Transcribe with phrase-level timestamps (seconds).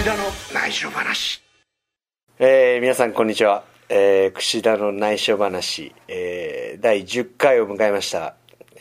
[0.00, 0.22] 串田の
[0.54, 1.42] 内緒話。
[2.38, 8.34] えー皆さんこんにちは、えー、串田の内緒話、えー第10回を迎えました、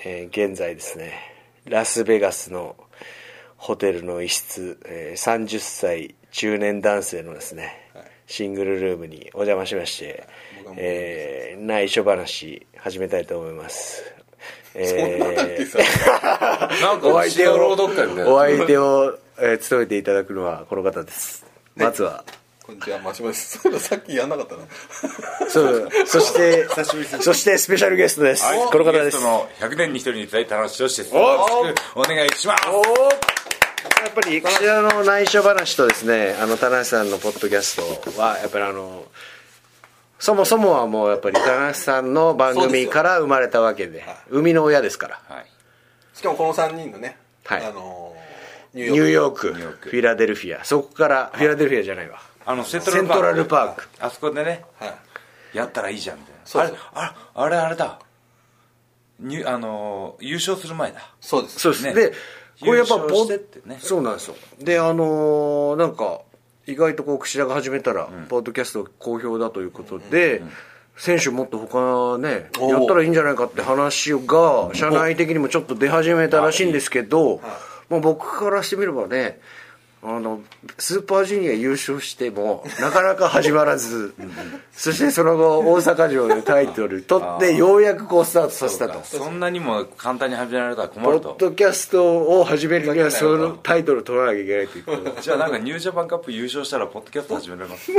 [0.05, 1.19] えー現在ですね。
[1.65, 2.77] ラスベガスの
[3.57, 7.73] ホテルの一室、えー30歳中年男性のですね、
[8.25, 10.25] シングルルームにお邪魔しまして、
[10.77, 14.05] えー内緒話始めたいと思います。
[14.73, 15.19] えー
[16.81, 21.45] なんかお相手を朗読会みたいなお相手を、えー務めていただくのはこの方です。
[21.75, 22.23] まずは。
[22.63, 23.57] こんにちは、マシモです。
[23.63, 24.61] そうだ、さっきやんなかったな。
[25.49, 26.67] そうそして
[27.21, 29.19] そしてスペシャルゲストです、はい、この方です。
[29.19, 37.77] の100年に一人に伝えた話をしておお願いしますやっぱりこちらの内緒話とですねあの田中さんのポッドキャス
[38.13, 39.05] トはやっぱりあの
[40.19, 45.21] そもそもはもうやっぱり田中さんの番組から生まれたわけで生みの親ですから。
[45.27, 45.45] はい。
[46.13, 47.65] しかもこの3人のね、はい。
[47.65, 48.08] あのー、
[48.73, 49.53] ニニューヨーク。
[49.53, 50.63] フィラデルフィア。
[50.63, 52.19] そこからフィラデルフィアじゃないわ。
[52.45, 53.87] あのセントラルパーク。
[53.99, 55.57] あそこでねはい。
[55.57, 56.39] やったらいいじゃんみたいな。
[56.45, 57.99] そうあれあれあれだ。
[59.19, 61.13] にあのー優勝する前だ。
[61.19, 61.59] そうです。
[61.59, 61.93] そうです、ね。
[61.93, 62.13] で
[62.61, 63.77] これやっぱ優勝してってね。
[63.81, 64.35] そうなんですよ。
[64.59, 66.21] であのーなんか
[66.67, 70.43] 意外とこう櫛田が始めたら、ポッドキャスト好評だということで、
[70.95, 77.41] 選手もっと他ねやったらいいんじゃないかって話が社内的にもちょっと出始めたらしいんですけど、
[77.89, 79.39] まあ、僕からしてみればね
[80.01, 80.39] あの
[80.77, 84.13] スーパージュニア優勝してもなかなか始まらず。
[84.71, 89.03] そしてその後大阪城でタイトル取ってようやくこうスタートさせたと。
[89.03, 95.21] そんなにも簡単に始められたら困ポッるとドキャストを始めるにはそのタイトルを取らなきゃいけないという。
[95.21, 97.91] じゃあなんかニュージャパンカップ優勝したらポッドキャスト始められます。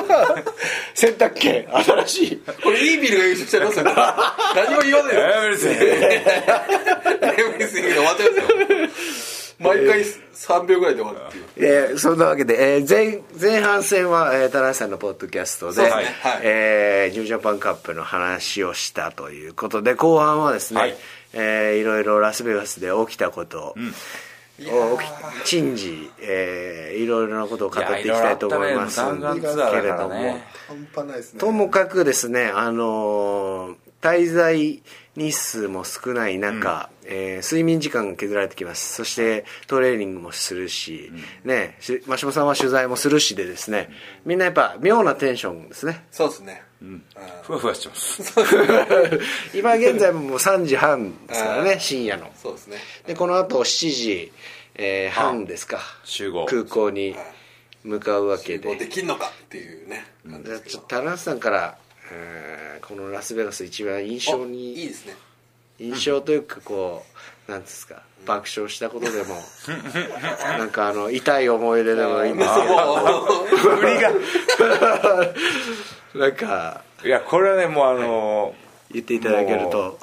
[0.95, 2.43] 選択権新しい。
[2.63, 3.85] これ、いいビルが優勝しちゃいますよ。
[4.57, 5.21] 何も言わないよ。
[5.21, 6.25] エブリシングエ
[7.53, 9.30] ブリスイングで終わっちゃいますよ。
[9.61, 11.45] 毎回3秒ぐらいで終わるっていう。
[11.91, 16.05] えーそんなわけで、えー前前半戦は、えー、田中さんのポッドキャストでそうですね。
[16.23, 16.41] はい。
[16.43, 20.97] えーニュージャパンカップの話をしたということで後半はですね、はい。
[21.35, 23.75] えーいろいろラスベガスで起きたこと、
[24.59, 24.65] 起
[25.45, 30.45] き珍事、えーいろいろなことを語っていきたいと思いますいやいろいろあったね弾丸ツアーだからね。
[30.69, 31.41] 半端ないですね。
[31.41, 34.83] ともかくですね、あのー滞在
[35.17, 38.95] 日数も少ない中、えー睡眠時間が削られてきます。
[38.95, 41.13] そしてトレーニングもするし、
[41.45, 43.91] ねし真島さんは取材もするしでですね
[44.25, 46.05] みんなやっぱ妙なテンションですね。
[46.11, 46.63] そうですね。
[47.43, 48.23] ふわふわしてます。
[49.55, 52.33] 今現在ももう3時半ですからね深夜の。
[52.41, 52.79] そうですね。
[53.07, 54.33] でこの後7時、
[54.77, 56.47] えー半ですか集合。
[56.47, 57.17] 空港に
[57.85, 58.77] 向かうわけで。
[58.77, 60.07] できんのかっていうね。
[60.25, 61.90] ちょっと田中さんから、えー
[62.83, 65.15] このラスベガス一番印象おにいいですね。
[65.79, 67.05] 印象というかこ
[67.49, 69.37] うなんですか爆笑したことでも
[70.59, 72.37] なんかあの痛い思い出でもいいん。
[72.37, 74.13] ですけど振りが
[76.15, 78.55] なんかいやこれはねもうあの
[78.93, 79.99] 言っていただけると。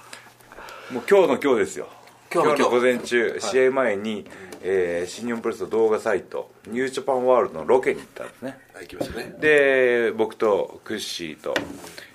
[0.91, 1.89] ーもう今日の今日ですよ
[2.33, 4.25] 今日の午前中、試合前に、
[4.61, 8.57] えー新日本プロレスの動画サイトニュージャパンワールドのロケに行ったんですね。
[8.73, 9.35] はい、行きましたね。
[9.39, 11.53] で僕とクッシーと、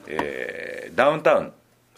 [0.06, 1.52] えーダウンタウン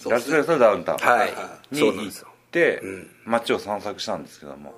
[0.08, 1.32] ラスベガスのダウンタウンはい。
[1.72, 2.14] に行っ
[2.50, 2.82] て、
[3.24, 4.74] 街を散策したんですけども、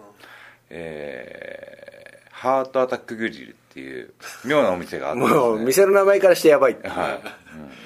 [0.71, 1.97] えー
[2.37, 4.13] ハートアタックグリルっていう
[4.45, 5.27] 妙なお店があってね。
[5.27, 6.83] もう店の名前からしてやばいはい、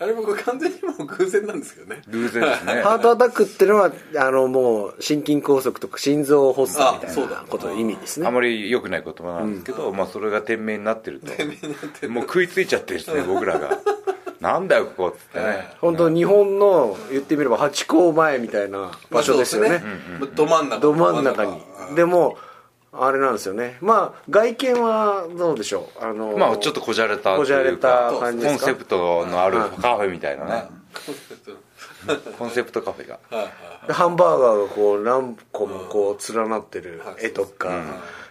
[0.00, 2.00] あれ僕完全にもう偶然なんですけどね。
[2.08, 2.80] 偶然ですね。
[2.82, 8.26] ハートアタックっていうのはあのもう心筋梗塞とか心臓発作みたいなこと意味ですね。
[8.26, 9.52] あまり良くない言葉なん。
[9.52, 12.08] ですけど、まあ、それが店名になってると。
[12.08, 13.78] もう食いついちゃってるんですね 僕らが。
[14.40, 15.68] なんだよここっつってね。
[15.82, 19.82] 本当日本の言ってみればハチ公前みたいな場所ですよね,、
[20.18, 20.80] まあど真ん中。
[20.80, 21.52] ど真ん中に。
[21.90, 22.38] うんでも
[22.92, 23.78] あれなんですよね。
[23.80, 26.04] まあ外見はどうでしょう？
[26.04, 28.66] あのまあちょっとこじゃれたとこじゃれた感じコンですか？
[28.66, 30.64] セプトのあるカフェみたいなね。
[32.38, 33.20] コンセプトカフェが。
[33.86, 37.70] でハンバーガーがこう何個もこう連なってる絵とか、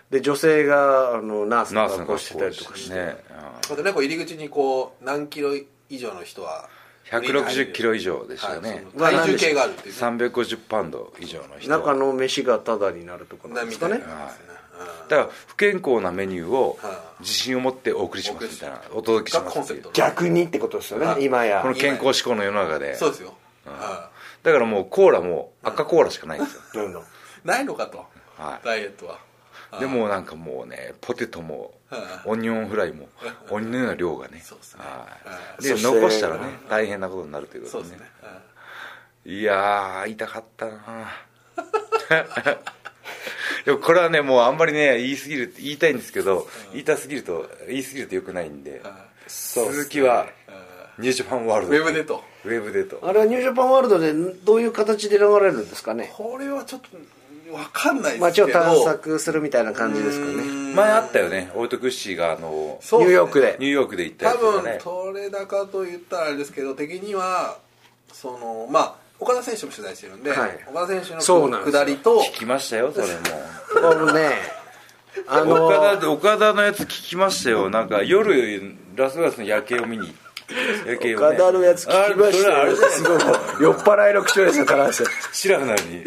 [0.10, 2.38] で女性があのナースのナースの格好して。
[2.38, 3.16] たりとかして、ね。
[3.70, 5.52] またね、こう入り口にこう、何キロ
[5.90, 6.68] 以上の人は。
[7.12, 8.86] 160キロ以上でしたよね。
[8.98, 10.00] はい体重計があるっていうね。
[10.00, 11.70] 350パウンド以上の人。
[11.70, 13.96] 中の飯がタダになるところなんですかね。
[13.96, 14.12] みたい。
[15.10, 19.82] だから不健康なメニューをは自信を持ってお送りしますみたいなお届けします。
[19.94, 21.62] 逆にってことですよね今や。
[21.62, 22.96] この健康志向の世の中で。
[22.96, 23.34] そうですよ。
[23.66, 24.10] は
[24.44, 26.92] だからもうコーラも赤コーラしかないんですよ。
[26.92, 27.04] どん。
[27.44, 28.06] ないのかと。
[28.38, 28.66] はい。
[28.66, 29.20] ダイエットは。
[29.80, 31.72] でもうなんかもうねポテトもはい
[32.26, 33.10] オニオンフライも
[33.50, 34.44] 鬼のような量がね。
[34.46, 34.60] そう
[35.62, 38.02] で残したらね大変なことになるということでね。
[39.26, 41.12] いやー痛かったな。
[43.66, 48.82] でもこれはねもうあんまりね言いすぎる言いたいんですけど、言いたすぎると言いすぎるとよくないんで、
[49.28, 50.28] 続きは
[50.98, 51.74] ニュージャパンワールド。
[51.74, 52.24] ウェブでと。
[52.46, 53.00] ウェブでと。
[53.04, 56.12] あれはニュージャパンワールドでどういう形で流れるんですかね。
[56.16, 56.88] これはちょっと
[57.50, 60.44] 分かんないです街を探索するみたいな感じですかね。
[60.76, 61.52] 前あったよね。
[61.56, 63.58] オイトクッシーがあのねニューヨークで。
[63.60, 67.58] ニューヨークで行ったや多分つがね取れ高と言ったらあれですけど的には
[68.14, 70.60] そのまあ岡田選手も取材してるんで、はい。
[70.68, 71.80] 岡田選手そうなんですよ。
[71.80, 73.14] の下りと聞きましたよそれも
[73.90, 74.30] あのね
[75.28, 77.70] あの岡田岡田のやつ聞きましたよ。
[77.70, 78.62] なんか夜
[78.96, 80.14] ラスベガスの夜景を見に。
[80.86, 82.58] 夜景を、ね、岡田のやつ聞きましたよ。
[82.62, 83.20] あれそれあれすごい。
[83.62, 86.04] 酔っ払いの口調ですよ田中さんシラフなの に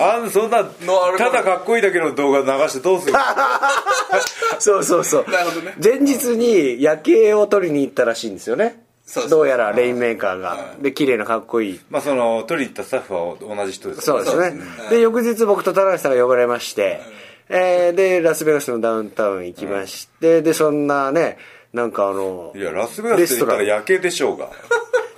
[0.00, 3.14] あんそんなのあれただかっこいいだけの動画流してどうする？
[4.58, 5.30] そうそうそう。
[5.30, 5.74] なるほどね。
[5.82, 8.82] 前日に夜景を撮りに行ったらしいんですよね。
[9.06, 10.74] そうどうやらレインメーカーが。
[10.80, 11.80] で綺麗なかっこいい。
[11.90, 14.48] まあその撮りに行ったスタッフは同じ人ですそうですね。
[14.50, 14.88] そうですね。
[14.90, 17.00] で翌日僕と田中さんが呼ばれまして、
[17.48, 21.36] えーでラスベガスのダウンタウン行きまして、でそんなね
[21.74, 24.48] なんかあのいやラスベガスって言ったら夜景でしょうが。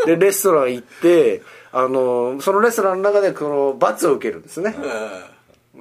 [0.04, 4.74] でレストラン行ってあのそのレストランの中でこの罰を受けるんですね、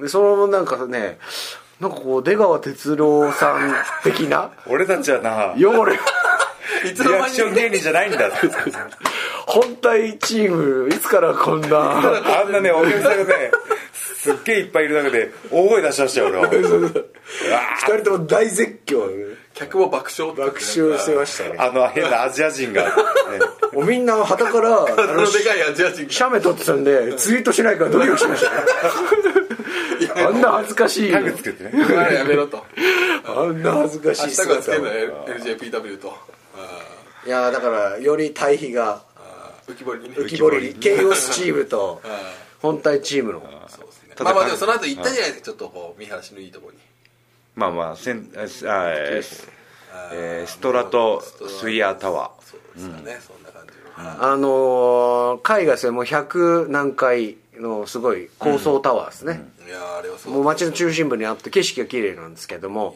[0.00, 1.18] でそのなんかね
[1.80, 8.30] なんかこう出川哲朗さん的な 俺たちはな汚れいつのリアクション芸人じゃないんだ。
[9.46, 13.50] 本体チームいつからこんなあんなねお客さんがね
[14.26, 16.48] すっげえいっぱいいる中で大声出しましたよ俺は。
[16.50, 21.56] 二人とも大絶叫客も爆笑爆笑してましたね。
[21.58, 22.90] あの変なアジア人が、ね、
[23.72, 30.26] もうみんな旗からああののでかいアジア人写メ撮ってたんでツイートしないからドキドキしましたね。
[30.26, 31.10] あんな恥ずかしい。
[31.10, 31.70] タグつけてね。
[31.72, 32.62] がやめろと。
[33.24, 36.14] あんな恥ずかしいハッシュタグはつけるの LJPW と。
[37.26, 39.02] いやだからより対比が
[39.66, 40.10] 浮き彫りに。
[40.10, 40.74] ね浮き彫り。
[40.74, 42.02] ケイオスチームと
[42.60, 43.40] 本体チームの。
[43.68, 44.14] そうですね。
[44.20, 46.78] まあまあでもその後行ったじゃないですかちょっとこう見晴らしのいいところに
[47.56, 49.48] まあまあせんあえー
[50.12, 52.42] えーストラトスイヤータワー。
[52.44, 53.72] そうですかねそんな感じ。
[54.02, 62.94] のあのー、海外でもう100何階のすごい高層タワーですね、いやーあれはそうもう街の中心部にあって景色が綺麗なんですけども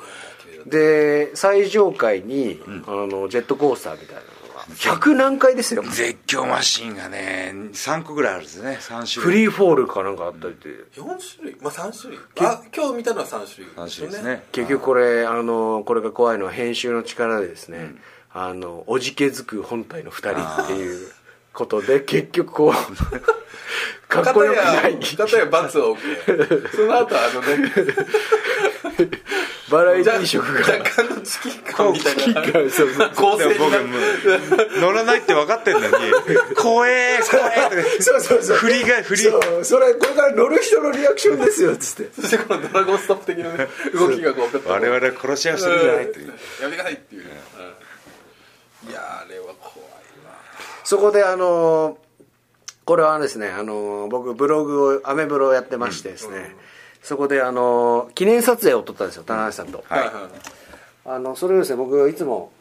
[0.67, 4.33] で最上階に、あのジェットコースターみたいなのが
[4.77, 5.83] 100何階ですよ。
[5.83, 8.79] 絶叫マシンがね3個ぐらいあるんですね。
[8.81, 10.69] 3種フ類リーフォールかなんかあったりって。
[10.99, 11.57] 4種類？
[11.61, 12.21] まあ3種類。
[12.41, 14.45] あ今日見たのは3種類3種類ですね。
[14.53, 17.95] 結局これあのこれが怖いのは編集の力でですね、
[18.33, 21.09] あのおじけづく本体の2人っていう
[21.53, 22.73] ことで結局こう
[24.09, 24.99] かっこよくない。
[24.99, 27.73] 片や罰を受けその後あのね
[29.71, 30.61] バラエティー色が。
[30.61, 33.11] 若干のチキン感みたいな。
[33.11, 35.93] 構成僕になも乗らないって分かってんのに
[36.57, 38.57] 「怖え怖え」そうそうそう。
[38.57, 39.23] 振りが振り。
[39.23, 42.21] そうそれこれから乗る人のリアクションですよっつって。
[42.21, 46.27] そしてこのドラゴンストップ的なね動きがこう 我々は殺し合いをするんじゃないっていう。
[46.63, 47.31] やめてくださいっていうね
[48.85, 48.91] うん。
[48.91, 49.89] いやーあれは怖い
[50.25, 50.31] な
[50.85, 51.99] そこであの
[52.85, 56.57] これはですねあの僕ブログをアメブロをやってましてですね、
[57.03, 60.11] そこであの記念撮影を撮ったんですよ田中さんと、はい。
[61.05, 62.53] あのそれをですね僕いつも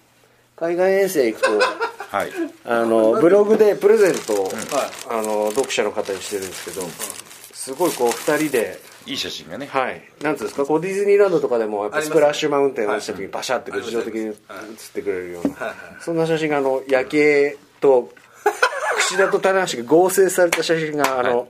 [0.55, 1.49] 海外遠征行くと
[2.09, 2.31] はい。
[2.65, 4.53] あのブログでプレゼントを、はい。
[5.09, 6.81] あの読者の方にしてるんですけど、
[7.53, 9.67] すごいこう2人でいい写真がね。
[9.67, 10.01] はい。
[10.23, 15.55] なんていうんですかこうディズニーランドとかでもやっぱスプラッシュマウンテンを落ちた時にはいバシャってこう自動的に写ってくれるような、
[16.01, 18.11] そんな写真があの夜景と
[18.97, 21.47] 櫛田と棚橋が合成された写真があの、はい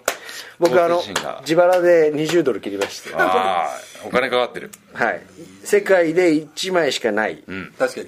[0.60, 1.02] 僕あの
[1.42, 3.14] 自腹で20ドル切りまして。
[3.14, 3.70] はああ
[4.06, 4.72] お金かかってる。
[5.12, 5.22] い。
[5.64, 7.44] 世界で1枚しかない、
[7.78, 8.08] 確かに。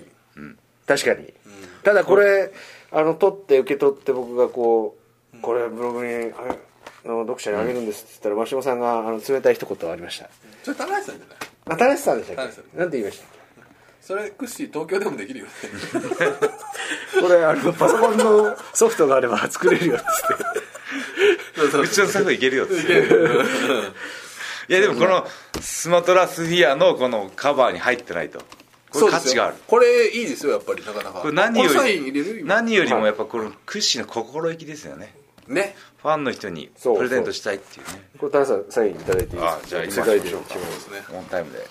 [0.87, 1.33] 確かに、
[1.83, 2.51] ただこれ
[2.91, 4.97] あの取って受け取って僕がこ
[5.33, 6.31] うこれブログに
[7.05, 10.29] あの読者にあげるんですって言ったら真島さんがあの冷たい一言ありました。
[10.63, 11.37] それ田中さんじゃない？
[11.65, 13.25] あ田中さんでしたっ田中さけなんて言いました？
[13.25, 13.29] っ
[14.01, 15.51] それクッシー東京でもできるよね。
[17.13, 20.61] け これあのパソコンのソフトがあれば作れるよっつって
[21.81, 22.73] うちのスタッフいけるよって。
[24.69, 25.27] いやでもこの
[25.59, 28.39] スマトラスフィアのこのカバーに入ってないと。
[28.91, 29.55] これ価値がある。
[29.67, 31.19] これいいですよやっぱりなかなか。
[31.21, 35.13] これ何よこれサイン入りれる今何よりもやっぱこの屈指の心意気ですよね。
[35.47, 35.75] ね。
[36.01, 38.09] ファンの人にプレゼントしたいっていうね。
[38.19, 39.51] これ田中さんサインいただいていいですか？
[39.53, 40.41] あじゃあ今世界でしょう
[41.13, 41.59] オンタイムで。
[41.59, 41.65] こ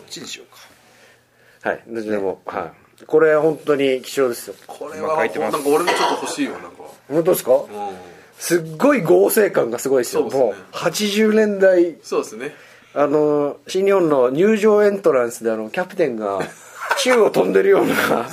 [0.00, 1.70] っちにしようか。
[1.70, 1.82] はい。
[1.88, 3.04] どちらも、はい。
[3.04, 4.54] これ本当に貴重ですよ。
[4.66, 5.52] これは今書いてます。
[5.52, 6.68] なんか俺もちょっと欲しいよなんか。
[7.08, 10.22] 本当ですか、うんすっごい合成感がすごいですよ。
[10.22, 10.44] そうですね。
[10.44, 12.54] もう80年代そうですね。
[12.94, 16.40] あの新日本の入場エントランスであのキャプテンが
[16.98, 18.26] 宙を飛んでるような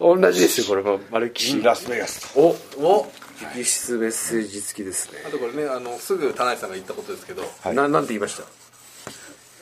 [0.00, 0.82] 同じですよこれ。
[0.82, 2.32] もマルキシラスベガス。
[2.34, 3.12] おお。
[3.42, 7.42] 直筆メッセージ付きですね、あとこれねあのすぐ田中さんが言ったことですけど。
[7.72, 8.42] ななんて言いました？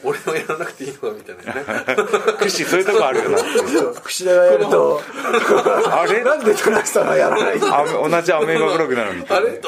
[0.04, 1.54] 俺はやらなくていいのかみたいな。
[1.54, 1.84] ね
[2.38, 3.38] 串そういうとこあるよな。
[4.02, 5.00] 串田がやると
[5.92, 6.22] あれ？
[6.24, 7.66] なんで倉木さんがやらない同
[8.22, 9.48] じアメーバブログなのみたいな。
[9.48, 9.60] あれ？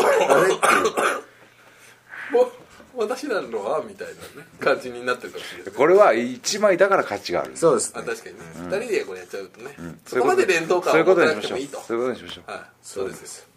[2.97, 3.83] 私なのは？
[3.87, 5.57] みたいなね感じになってるかもし。
[5.57, 7.57] れないこれは1枚だから価値がある。
[7.57, 8.01] そうですね。
[8.01, 8.41] あ確かにね、
[8.79, 11.59] 二人でこれやっちゃうとね、そそういうこまで連動感をそういうこと持たにしましょう。
[11.59, 11.81] なくてもいいと。
[11.87, 12.51] そういうことにしましょう。
[12.51, 12.61] はい。
[12.83, 13.49] そうです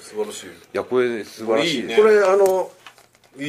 [0.00, 0.46] 素晴らしい。
[0.46, 1.96] いやこれ素晴らしいいいね。
[1.96, 2.70] これあの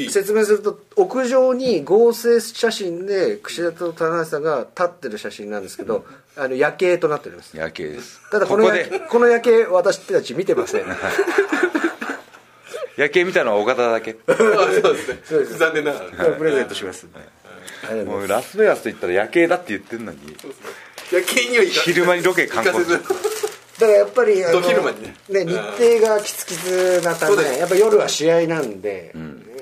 [0.09, 7.55] 説明すると屋上に合成写真で串田と田中さんが立ってる写真なんですけどあの夜景となっております。
[7.55, 8.19] 夜景です。
[8.31, 8.65] ただこの
[9.09, 10.85] この夜景私たち見てません。
[12.97, 14.17] 夜景見たのは岡田だけ。
[14.27, 15.57] あ そうですね。
[15.57, 16.29] 残念ながら。
[16.29, 17.05] ねプレゼントします。
[17.05, 18.19] んでありがとうござい。
[18.19, 20.19] もうラスベガスと言ったら夜景だって言ってんのに。
[21.11, 22.91] 夜景には昼間にロケ観光す
[23.79, 24.45] だからやっぱりね。
[25.45, 29.13] 日程がきつきつなためやっぱ夜は試合なんで、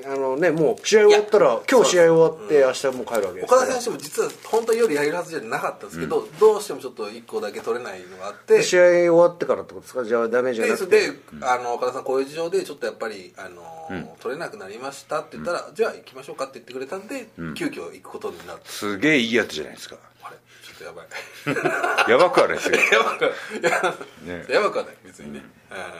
[0.06, 10.04] あのねもう試合終わったら今日試合終わって明日もう帰るわけです岡田選手も実は本当は夜やるはずじゃなかったんですけど、どうしてもちょっと1個だけ取れないのがあって試合終わってからってことですか？
[10.04, 11.10] じゃあダメージじゃなくて。
[11.10, 19.96] であの岡田さんこういう事情でちょっとやっぱりあの、取れなくなりましたって言ったら、じゃあ行きましょうかって言ってくれたんで、急遽行くことになってすげえいいやつじゃないですか
[20.74, 21.02] っとやば
[22.06, 22.10] い。
[22.10, 22.78] やばくはないですよ。
[22.92, 23.30] やばくは
[23.62, 24.46] や,、ね。
[24.48, 25.42] やばくはない別にね、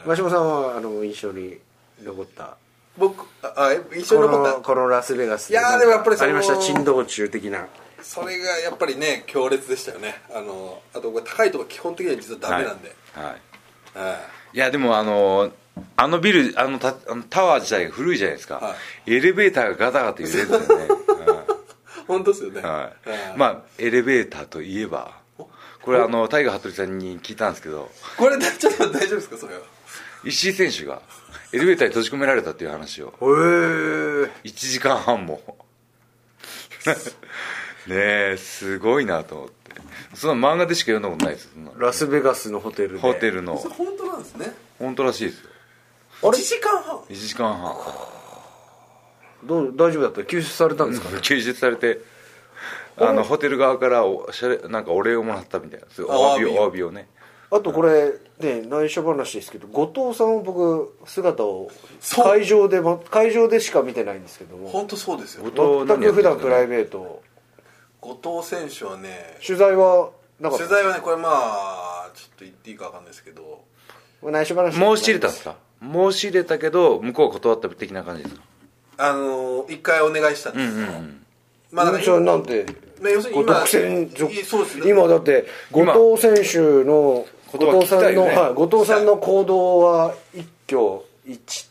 [0.05, 0.09] うん。
[0.09, 1.59] 真島さんはあの印象に
[2.03, 2.57] 残った？
[2.97, 4.51] 僕ああ印象こに残った。
[4.57, 6.57] のこのラスベガスいやーでもやっぱりそのありました？
[6.57, 7.67] 珍道中的な。
[8.01, 10.21] それがやっぱりね強烈でしたよね。
[10.33, 13.25] あのあと高いとこ基本的には実はダメなんで、はい。
[13.97, 14.17] はい
[14.53, 15.51] いやでもあの
[15.97, 20.87] あのビルあのタあのタワー自体が古いじゃないですか、はエレベーターがガタガタ揺れるんですよね、
[22.07, 23.09] 本当ですよね、はい。
[23.09, 23.37] はい。
[23.37, 25.19] まあエレベーターといえば
[25.81, 29.61] これあのタイガー・服部さんに聞いたんですけどこれちょっと大丈夫ですかそれは。
[30.23, 31.01] 石井選手が
[31.53, 33.07] エレベーターに閉じ込められたっていう話を。
[33.07, 33.15] へえ
[34.43, 35.57] 1時間半も。
[37.87, 37.95] ね
[38.33, 39.55] えすごいなと思って。
[40.15, 42.99] そんな漫画でしか読んだことないですラスベガスのホテルで。
[42.99, 43.55] ホテルの。
[43.55, 44.53] 本当なんですね。
[44.79, 45.49] 本当らしいですよ。
[46.23, 46.97] あれ？1時間半。
[46.97, 47.75] 1時間半
[49.45, 50.23] どう大丈夫だった？
[50.23, 51.19] 救出されたんですかね？
[51.21, 51.99] 救出されて
[52.97, 55.85] あのホテル側からおしゃれなんかお礼をもらったみたいな。
[56.05, 56.91] お詫びをお詫びを？
[56.91, 57.07] ね。
[57.51, 61.69] あとこれね内緒話ですけど後藤さんを僕姿を
[62.23, 65.43] 会場でも会場でしか見てないんですけども本当そうですよ。
[65.43, 67.21] 後藤全く普段プライベベート
[68.01, 70.09] 後藤選手はね取材は
[70.39, 70.65] なかった？
[70.65, 73.63] 取材はねこれまあちょっと言っていいか分かんないですけど。
[74.23, 75.55] 内緒話申し入れたんですか？
[75.81, 78.41] 申し入れたけど向こうは断った的な感じですか？
[78.97, 81.21] あの一回お願いしたんです、うんうん
[81.71, 82.65] まあだからそれなんて
[83.01, 83.65] まあ要するに今
[84.85, 88.35] 今だって後藤選手の今後藤さんの、ね。
[88.35, 91.69] はい、後藤さんの行動は一挙一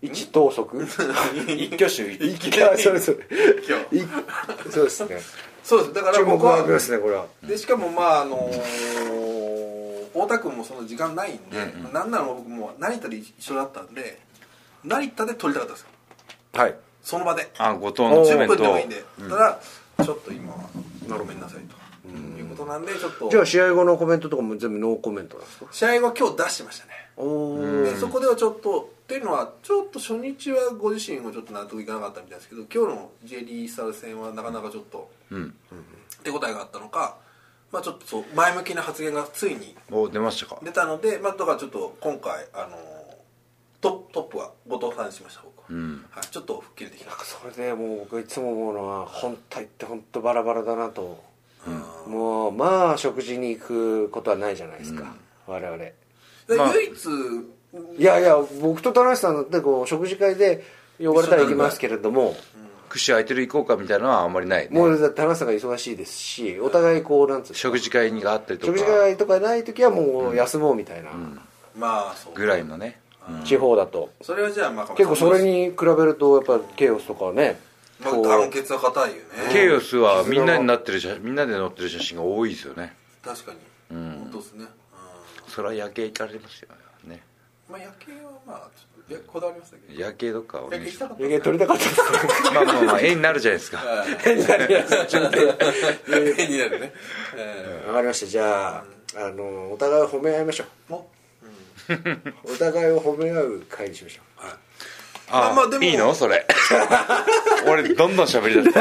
[0.00, 0.76] 一投足
[1.46, 3.18] 一挙手一一挙そうです
[4.70, 5.20] そうですね。
[5.62, 5.92] そうです。
[5.94, 7.26] だから注目僕はが浴びますねこれは。
[7.42, 9.34] でしかもまああのー
[10.14, 11.58] 太田君もその時間ないんで、
[11.92, 14.20] なんなら僕もう成田で一緒だったんで
[14.84, 15.88] 成田で撮りたかったんですよ
[16.54, 16.74] はい。
[17.02, 17.50] その場で。
[17.58, 19.60] あ後藤のコメ10ントを分でもいいんで、ただ
[20.04, 20.68] ちょっと今は
[21.08, 23.28] ごめんなさいと、いうことなんでちょっと。
[23.28, 25.66] じゃあ試合後のコメントとかも全部ノーコメントなんですか？
[25.70, 26.92] 試合後今日出してましたね。
[27.16, 35.54] おでそこではちょっとっていうのはちょっと初日はご自身もちょっと納得いかなかったみたいですけど今日の JD スタール戦はなかなかちょっとうん。
[36.22, 37.18] 手応えがあったのか、
[37.70, 40.58] まあ、ちょっとそう前向きな発言がついにお出ましたか？
[40.62, 42.78] 出たので、まあ、だからちょっと今回あの
[43.82, 46.04] トトップは後藤さんにしました僕は、ん。
[46.10, 47.12] はい、ちょっと吹っ切れてきた。
[47.24, 51.22] それでもう僕いつも思うのは本体って本当バラバラだなと、
[52.06, 55.14] もうまあ食事に行くことはないじゃないですか、
[55.46, 55.76] 我々。
[55.78, 55.94] で
[56.56, 56.74] まあ。
[56.74, 57.08] 唯一
[57.98, 60.62] いやいや僕と田中さんだってこう食事会で
[61.00, 62.36] 呼ばれたら行きますけれども、
[62.88, 64.78] 串空いてる行こうかみたいなのはあんまりないね。
[64.78, 67.56] もう田中さんが忙しいですしお互いこうなんつうの。
[67.56, 68.78] 食事会にがあったりとか。
[68.78, 71.10] 食事会とかない時はもう休もうみたいな、
[71.76, 72.34] まあそう。
[72.34, 73.00] ぐらいのね
[73.44, 74.10] 地方だと。
[74.22, 77.58] それはじゃあまあ結構それに比べるとやっぱケイオスとかね
[78.02, 79.22] 団結は硬いよね。
[79.52, 82.94] ケイオスはみんなになってる写みんなで載ってる写真が多いですよね。
[83.24, 83.58] 確かに、
[83.90, 84.66] 本当ですね、
[85.48, 86.68] それは夜景行かれますよ
[87.06, 87.22] ね。
[87.68, 89.94] うん、まあ夜景はまあちょっといやこだわりましたけ？
[89.94, 93.82] ど夜景どっかお願いしたかった余計撮りたかったですね まあまあまあ絵になるじゃないですか。
[94.26, 94.68] 絵になる
[96.80, 96.92] ね、
[97.36, 98.26] えわかりました。
[98.26, 98.84] じゃあ
[99.16, 100.66] あのお互いを褒め合いましょう
[102.44, 104.24] お互いを褒め合う会にしましょう。
[105.30, 106.14] あまあでもいいの？
[106.14, 106.46] それ。
[107.66, 108.78] 俺どんどん喋り出す。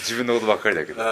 [0.00, 1.02] 自分のことばっかりだけど。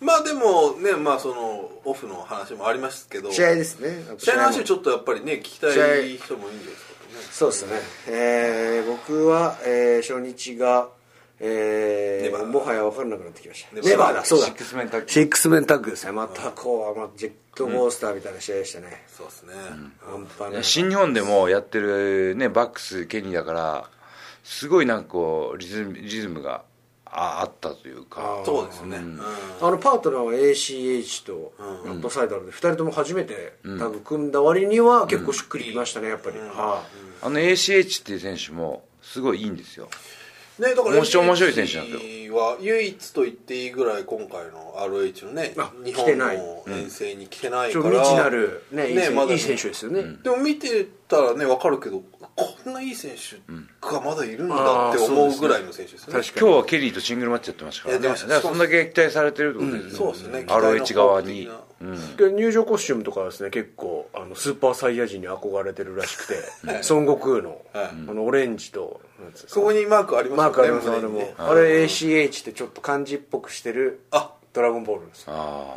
[0.00, 3.30] まあでもねまあそのオフの話もありますけど。
[3.32, 4.04] 試合ですね。
[4.18, 7.28] 試合の話もちょっとやっぱりね聞きたい人もいいんじゃないですかね。
[7.32, 10.88] そうですね、えー僕は、えー初日が
[11.40, 13.74] えー、もはや分かんなくなってきました。
[13.74, 13.90] ネバー。
[13.90, 14.46] ネバーだそうだ。
[14.46, 16.12] シックスメンタッグシックスメンタッグですね。
[16.12, 19.54] またこう、まあ、ジェットコースターみたいな試合でしたね、そうですね、
[20.00, 23.90] 半端ない新日本でもやってるねバックスケニーだから
[24.44, 26.62] すごいなんかこうリズムリズムが
[27.04, 28.42] ああったというか。
[28.44, 29.20] そうですね、うん。
[29.60, 36.46] あのパートナーは ACH とアットサイダーで2人とも初めてタグ組んだ割には結構しっくりきましたねやっぱり、はい。
[37.26, 39.88] あの ACH っていう選手もすごいいいんですよ
[40.58, 42.36] ね、だから面白い面白い選手なんですよ。
[42.36, 46.36] は唯一と言っていいぐらい今回の RH のねあ日来てない。
[46.36, 52.02] 本の遠征に来てないちから、ょ未知なる、ねいい選まだいい選手ですよね、でも見てたらね分かるけど
[52.34, 53.36] こんないい選手
[53.80, 56.20] がまだいるんだって思うぐらいの選手ですよね。
[56.20, 56.46] 確かに。
[56.46, 58.16] 今日はケリーとシングルマッチやってましたからね。
[58.16, 61.48] そんだけ期待されてるってことですね、そうですね RH 側に
[61.80, 63.50] うんで入場コスチュームとかはですね。
[63.50, 65.28] 結構あのスーパーサイヤ人に。
[65.28, 66.34] 憧れてるらしくて
[66.90, 69.00] 孫悟空の,、はいあのオレンジと
[69.34, 71.34] そこにマークありますマークありますあれも。
[71.38, 74.32] あれ ACH ってちょっと漢字っぽくしてるあ。
[74.52, 75.74] ドラゴンボールですあ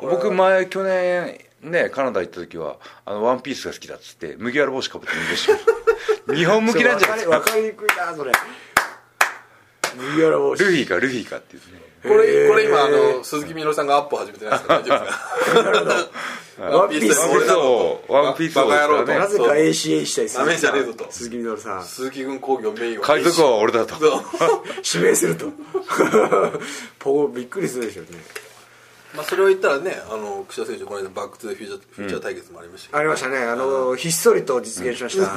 [0.00, 5.64] 僕前去年ねカナダ行った時はあのワンピースが好きだっつって麦わら帽子かぶってしてまし
[6.26, 6.34] た。
[6.34, 7.38] 日本向きなんじゃないですか？
[7.40, 8.32] 分かりにくいなそれ。
[9.96, 10.64] 麦わら帽子。
[10.64, 11.80] ルフィかルフィかっていうね。
[12.02, 15.16] これこれ今あの鈴木みのるさんがアップ始めてないですか大丈夫です
[15.54, 16.10] か？
[16.70, 19.12] ワンピース俺だをワンピースをバカ野郎と。
[19.12, 19.18] ね。
[19.18, 21.06] なぜか ACH したいダメじゃねえぞと。
[21.10, 21.84] 鈴木みのるさん。
[21.84, 23.96] 鈴木軍工業メインは海賊王は俺だと。
[23.96, 24.22] そう。
[24.94, 25.46] 指名すると。
[27.00, 28.20] ポコびっくりするでしょうね。
[29.16, 33.38] まあそれを言ったらねあの櫛田選手この間バック・トゥ・ザ・フューチャーフューチャー対決もありましたけど、ありましたね。
[33.38, 35.30] あのひっそりと実現しました。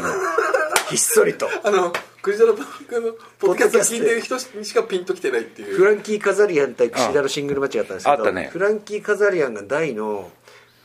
[0.90, 1.50] ひっそりと。
[1.64, 1.92] あの
[2.22, 5.76] クリスタルバックのポッドキャスト聞いてる人にしかピンときてないっていう。
[5.76, 8.50] フランキー・カザリアン対櫛田のシングルマッチがあったんですけどあったね。
[8.54, 10.32] フランキー・カザリアンが大の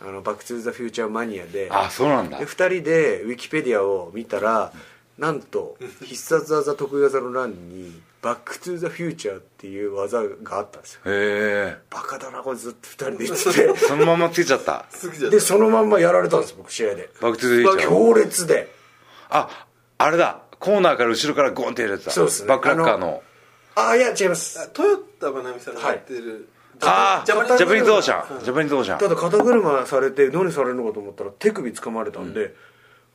[0.01, 1.69] あのバック・トゥ・ザ・フューチャーマニアで。
[1.71, 2.39] あそうなんだ。
[2.39, 4.73] で2人でウィキペディアを見たら
[5.19, 11.01] なんと必殺技得意技の欄に「バック・トゥ・ザ・フューチャー」っていう技があったんですよ。
[11.05, 13.63] へバカだなこれずっと2人で言って。
[13.63, 14.87] え そのままついちゃった。
[14.91, 17.11] てでそのまんまやられたんです僕試合で。
[17.21, 18.73] バックトゥザフューチャー強烈で。
[19.29, 19.67] あ
[19.99, 20.43] あれだ。
[20.59, 22.13] コーナーから後ろからゴンってやるやつだ。
[22.13, 22.49] そうですね。
[22.49, 23.23] バックラッカーの。
[23.75, 24.69] あいや違います。
[24.71, 26.49] トヨタまなみさんがやってる、
[26.83, 28.45] ああジジャパニーズオーシャン。
[28.45, 28.99] ジャパニーズオーシャン。
[28.99, 32.55] ただ肩車されて何されるのかと思ったら手首掴まれたんで、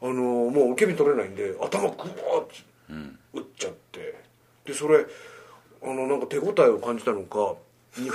[0.01, 0.15] あのー
[0.51, 1.89] もう受け身取れないんで頭グワー
[2.91, 4.15] ッ打っちゃって。
[4.65, 5.06] でそれ
[5.84, 7.56] あのなんか手応えを感じたのか
[7.95, 8.12] 2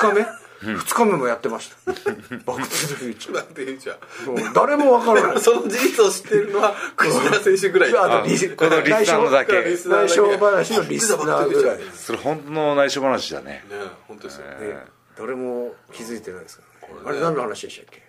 [0.00, 0.26] 日目
[0.60, 1.76] 2日目もやってました。
[1.92, 5.40] バック・トゥ・ザ・フューチャバック・トゥ・フュー誰もわからない。
[5.42, 7.96] その事実を知ってるのは櫛田選手ぐらい。
[7.96, 9.52] あとリスこのリスナーのだけ。
[9.62, 14.44] 内緒話のリスナーぐらい、ね、それ本当の内緒話だねね本当ですよ、
[15.16, 17.00] 誰も気づいてないですからね。
[17.06, 18.02] あれ何の話でしたっけ？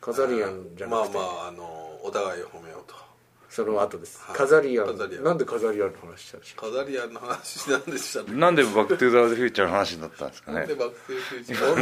[0.00, 2.94] カザリアンじゃなくて、まあまああのお互いを褒めようと
[3.54, 4.36] その後です、はい。
[4.36, 4.98] カザリアン。
[5.22, 10.58] なんでカザリアンの話したんでしょカザリアンの話なんでしたねなんでバックトゥザフューチャーの話になったんですかね。
[10.58, 11.74] なんでバック・トゥ・フューチャー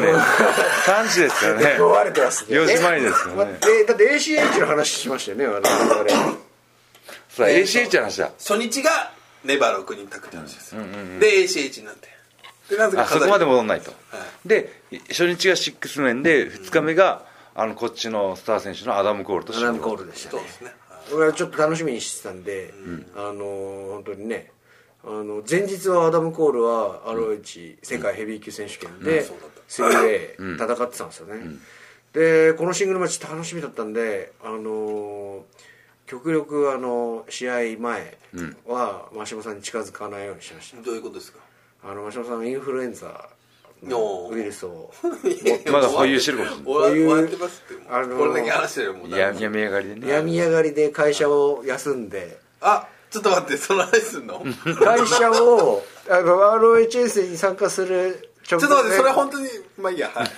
[1.02, 2.58] 3時ですからねれてますね。
[2.58, 3.58] 4時前ですよね。
[3.80, 6.37] えだって ACH の話しましたよねあの我々。
[7.30, 8.26] さあ ACH の話だ。
[8.38, 8.90] 初日が
[9.42, 10.82] ネバー6人タッグって話ですよ、
[11.20, 12.08] で ACH になって。
[12.68, 14.48] でなぜかあそこまで戻んないと、はい。
[14.48, 20.38] で初日が6メンで2日目があのこっちのスター選手のアダム・コールとアラムコールでしたね。
[20.38, 20.82] そうですね
[21.14, 22.72] 俺はちょっと楽しみにしてたんで、
[23.16, 23.44] あの
[23.92, 24.51] 本当にね
[25.05, 29.62] あの前日はアダム・コールは ROH 世界ヘビー級選手権でそうだった
[29.98, 31.40] 3way 戦ってたんですよね、
[32.12, 35.44] でこのシングルマッチ楽しみだったんであの
[36.07, 38.18] 極力あの試合前
[38.66, 41.38] は真島さんに近づかないようにしました、どういうことですか？
[41.85, 43.29] あの真島さんインフルエンザ
[43.83, 44.92] ウイルスを。
[45.73, 46.64] まだ保有してるかもしれない。
[46.64, 47.83] 終わこういう終わってますって。
[47.90, 50.09] あのーこれだけ話してるもんや病み上がりでね。
[50.09, 52.38] 病み上がりで会社を休んで。
[52.61, 54.42] あちょっと待ってその話すんの？
[54.83, 60.11] 会社をあの ROH 遠征に参加する直ちょっと待ってそれは本当にまあいいや。
[60.14, 60.27] はい。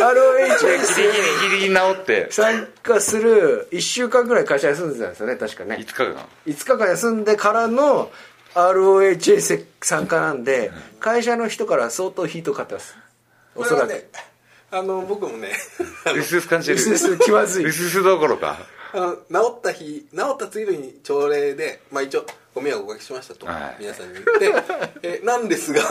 [0.00, 2.28] ROH 遠ギリギリギリギリ治って。
[2.30, 5.76] 参加する1週間ぐらい会社休んでたんですよね確かね。
[5.76, 8.10] 5日間5日間休んでからの
[8.54, 12.96] ROH 遠征参加なんで会社の人から相当ヒート買ってます。
[13.54, 13.88] おそらく。
[13.88, 14.08] ね
[14.72, 15.50] あの僕もね
[16.06, 16.80] あの うすうす感じてる。
[16.80, 18.58] うすうす気まずいうすうすどころか。
[18.92, 23.76] あの治った日治った次の日に朝礼でまあ一応ご迷惑おかけしましたと、はい。
[23.78, 24.64] 皆さんに言って。
[25.02, 25.82] えなんですが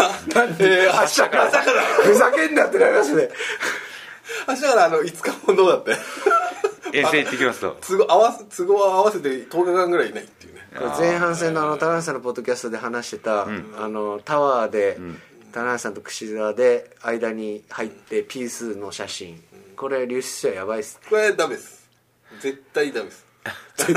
[0.60, 1.52] えー明日から。
[1.52, 3.30] ふざけんなってなりますね。
[4.48, 5.96] 明日からあの5日もどうだって
[6.94, 7.78] 遠征行ってきますと。
[7.82, 10.62] 都合合わせ都合合わせて10日間ぐらいいないっていうね。
[10.98, 13.48] 前半戦のあの田中さんのポッドキャストで話してた、あ
[13.88, 14.98] のタワーで、
[15.52, 19.42] 田中さんと櫛田で間に入ってピースの写真。
[19.76, 21.08] これ流出者やばいっすね。
[21.10, 21.90] これダメです。
[22.42, 23.29] 絶対ダメです
[23.78, 23.94] 危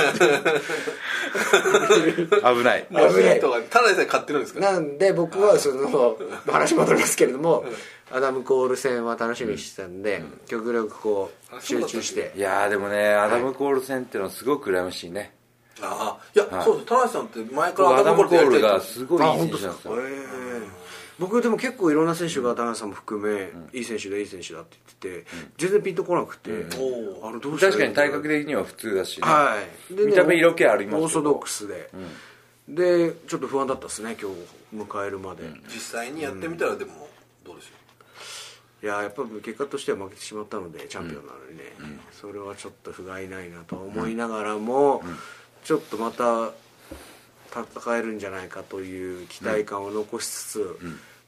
[2.64, 2.86] ない。
[2.90, 4.60] モヒートがただでさえ買ってるんですか？
[4.60, 7.64] なんで僕はその話戻りますけれども、
[8.10, 12.32] アダム・コール戦は楽しみにしてたんで、極力こう集中して。
[12.36, 15.32] いやーでもねアダム・コール戦っていうのはすごく羨ましいね。
[15.80, 16.64] ああいや、はい。
[16.64, 16.86] そうです。
[16.86, 20.00] 田中さんって前から僕アダム・コールがすごいいい選手なんですよ。
[20.00, 20.06] へえ
[21.22, 26.54] 僕でも結構いろんな選手が田中さんも含め、いい選手だいい選手だって言ってて、全然ピンとこなくて、あ
[27.30, 29.56] れどうし確かに体格的には普通だしね、は
[29.88, 29.94] い。
[29.94, 31.90] 見た目色気ありますオーソドックスで、
[32.68, 37.08] でちょっと不安だったですね今日迎えるまで、実際にやってみたらでも
[37.44, 45.04] どうでしょいややっぱ結果としては負けてしまったのでチャンピオンなのにね、それはちょっと不甲斐ないなと思いながらも、
[45.62, 46.50] ちょっとまた
[47.52, 50.78] 戦えるんじゃないかという期待感を残しつつ、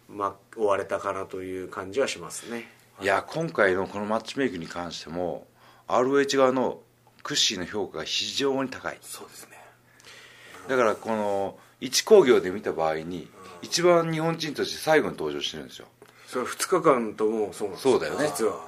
[0.09, 2.69] まあ、終われたかなという感じはしますね。
[3.01, 5.47] いや今回のこのマッチメイクに関しても
[5.89, 6.79] ROH 側の
[7.25, 8.97] クッシーの評価が非常に高い。
[8.97, 9.59] うそうですね。
[10.69, 13.29] だからこの一工業で見た場合に
[13.63, 15.87] 一番日本人として最後に登場してるんですよ。
[16.29, 18.27] それ2日間ともそうなんですそうだよね。
[18.27, 18.67] 実は、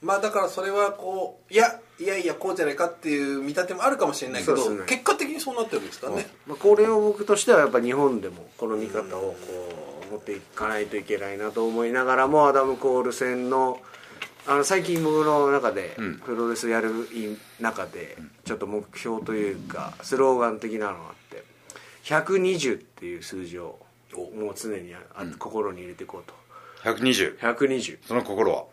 [0.00, 4.86] まあだからそれはこういやいやいやこうじゃないかっていう見立てもあるかもしれないけど、そうですね。
[4.88, 9.36] 結果的にそうなってるわけですからね、まあ、これを僕としてはやっぱ日本でもこの見方をこ
[9.88, 13.80] う持っていかないといけないなと思いながらもアダム・コール戦の
[14.46, 16.18] あの最近僕の中でうん。
[16.18, 16.90] プロレスやる
[17.60, 21.44] 中でちょっと目標というかスローガン的なのがあって
[22.04, 23.78] 120っていう数字を
[24.14, 25.00] もう常にあ
[25.38, 26.34] 心に入れていこうと。
[26.82, 28.64] 120 120その心は？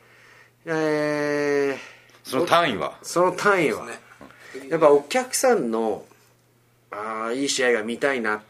[0.65, 1.77] えー、
[2.23, 2.97] その単位は？
[3.03, 3.85] その単位は。
[3.85, 3.99] ね。
[4.69, 6.05] やっぱお客さんの
[6.89, 8.41] あーいい試合が見たいな。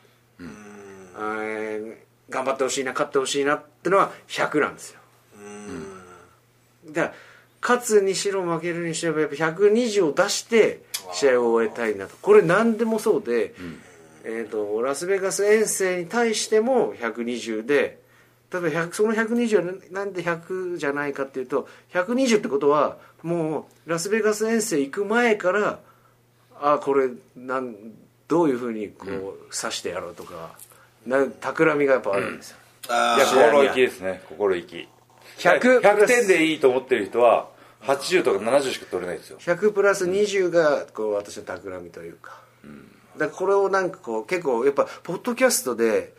[1.15, 4.99] あー頑張ってほしいな勝ってほしいなってのは100なんですよ。
[6.89, 7.13] だから
[7.61, 10.81] 勝つにしろ負けるにしろやっぱ120を出して
[11.13, 12.15] 試合を終えたいなと。
[12.21, 13.53] これ何でもそうで、
[14.23, 17.99] えー、とラスベガス遠征に対しても120で
[18.51, 25.79] 例えば100その120はなんで100じゃないかっていうと120ってことはもうラスベガス遠征行く前から
[26.59, 27.75] あこれなん
[28.27, 30.51] どういうふうにこう指してやろうとか
[31.07, 32.57] な企みがやっぱあるんですよ、
[32.89, 34.87] いや心意気ですね心意気。
[35.37, 37.49] 100 100点でいいと思ってる人は
[37.83, 39.37] 80とか70しか取れないですよ。
[39.39, 42.39] 100プラス20がこう私の企みというか,、
[43.17, 46.13] だからこれをなんかこう結構やっぱポッドキャストで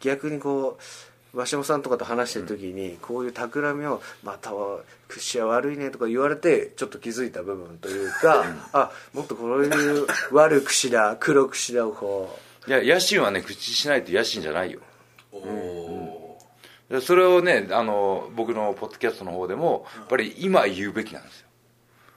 [0.00, 14.80] 逆にこう鷲尾さんとかと話してる時にこういう企みを「または串は悪いね」とか言われてちょっと気づいた部分というかあもっとこういう悪串だ黒串だをこいや野心はね口しないと野心じゃないよ。
[15.32, 16.38] おお
[16.90, 21.46] でそれをねあの僕のポッドキャストの方でもやっぱり今言うべきなんですよ、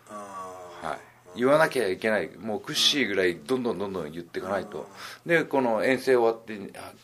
[0.09, 0.97] は
[1.35, 2.29] い、言わなきゃいけない。
[2.37, 4.89] もうクッシーぐらいどんどんどんどん言っていかないと。
[5.25, 6.57] でこの遠征終わって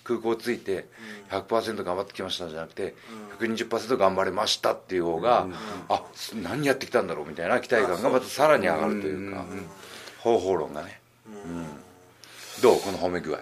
[0.03, 0.86] 空港着いて
[1.29, 2.95] 100%頑張ってきましたじゃなくて
[3.39, 5.47] 120%頑張れましたっていう方が
[5.88, 6.03] あ
[6.36, 9.45] 何やってきたんだろうみたいな期待感がまたさらに上がるというか。
[10.19, 10.99] 方法論がね。
[11.25, 11.87] うん
[12.61, 12.79] どう？
[12.79, 13.39] この褒め具合。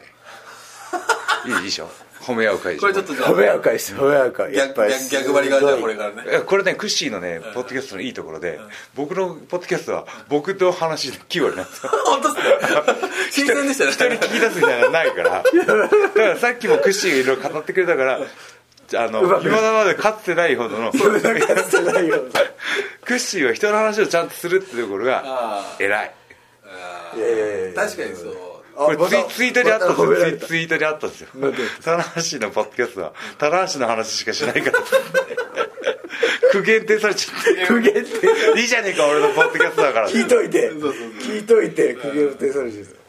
[1.48, 1.90] いいでしょ？
[2.22, 2.88] 褒め合う会でしょ？
[2.88, 4.94] これちょっと褒め合うかいです褒め合うかいやっぱり。
[5.12, 6.40] 逆張りがじゃあこれからね。
[6.46, 8.60] これねクッシーのねポッドキャストのいいところで
[8.96, 11.92] 僕のポッドキャストは僕と話で9割なんですよ。
[12.06, 12.44] 本当っすね
[13.30, 13.92] 新鮮でしたね。
[13.92, 15.44] 人に聞き出すみたいなのないから。
[15.44, 15.52] だか
[16.20, 18.20] らさっきもクッシーがいろいろ語ってくれたからあ
[19.10, 21.02] の今までかつてないほどのクッ
[23.20, 26.14] シーは人の話をちゃんとするっていうところがあ偉い。
[26.66, 27.82] あいやいやいや。
[27.82, 28.38] 確かにそう
[28.76, 30.48] これツイツイートであったんですよ。
[30.48, 31.30] ツイートであったんですよ。
[31.84, 33.14] 棚橋のポッドキャストは。
[33.38, 34.80] 棚橋の話しかしないから
[36.52, 37.68] 苦限定されちゃって。
[37.68, 38.60] 苦言って。
[38.60, 40.10] いいじゃねえか俺のポッドキャストだから。
[40.10, 40.70] 聞いといて。
[40.72, 42.78] そうそう聞いといて苦言ってされて。
[42.78, 43.00] る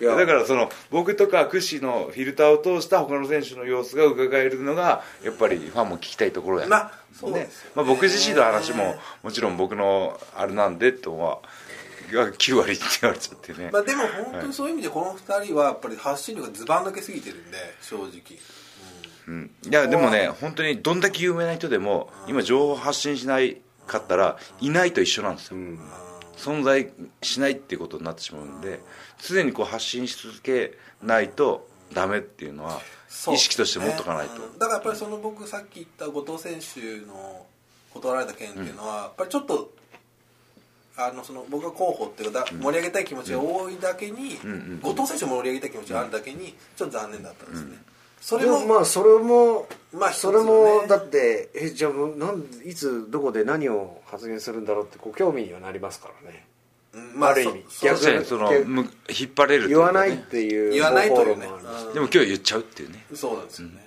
[0.00, 0.16] いや。
[0.16, 7.72] だからその僕とか屈指のフィルターを通した他の選手の様子が伺えるのがやっぱりファンも聞きたいところやまあそうですよね。
[7.76, 11.38] まあ、僕自身の話ももちろん僕のあれなんでとは
[12.12, 18.10] が9割って言われちゃってね、まあでも本当にそういう意味でこの二人はやっぱり発信力がずば抜けすぎてるんで正直。
[19.26, 25.58] うん、いやでもね本当にどんだけ有名な人でも今情報発信しないかったらいないと一緒なんですよ、
[26.36, 26.90] 存在
[27.22, 28.80] しないっていうことになってしまうんで
[29.26, 32.80] 常にこう発信し続けないとダメっていうのは
[33.32, 34.58] 意識として持っとかないと、うん。
[34.58, 37.46] だからやっぱりその僕さっき言った後藤選手の
[37.94, 39.72] 断られた件っていうのは、やっぱりちょっと
[40.96, 47.78] あのその僕が候補っていうかだ盛り上げたい気持ちが多いだけに、ん後藤選手を盛り上げたい気持ちがあるだけにちょっと残念だったんですね、
[48.20, 56.46] それでももまあそれもまあそれもだってえじゃあもうなんいつどこで何を発言するんだろうってこう興味にはなりますからね。
[56.94, 57.64] うんまあある意味。
[57.68, 61.46] そ逆にその引っ張れると言わないっねていう言わないというね。
[61.92, 63.04] でも今日言っちゃうっていうね。
[63.10, 63.86] うんそうなんですよね、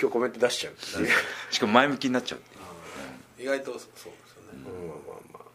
[0.00, 1.08] 今日コメント出しちゃうっていう。
[1.52, 3.48] しかも前向きになっちゃうっていう。
[3.48, 4.18] 意外とそうですよね、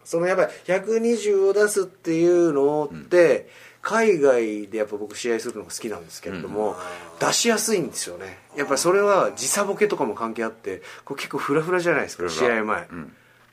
[0.08, 3.50] そのやっぱり120を出すっていうのって、
[3.82, 6.78] 海外でやっぱ僕試合するのが好きなんですけれども、
[7.20, 8.38] 出しやすいんですよね。
[8.56, 12.88] やっぱりそれは時差ボケとかも関係あってこう結構フラフラじゃないですか試合前、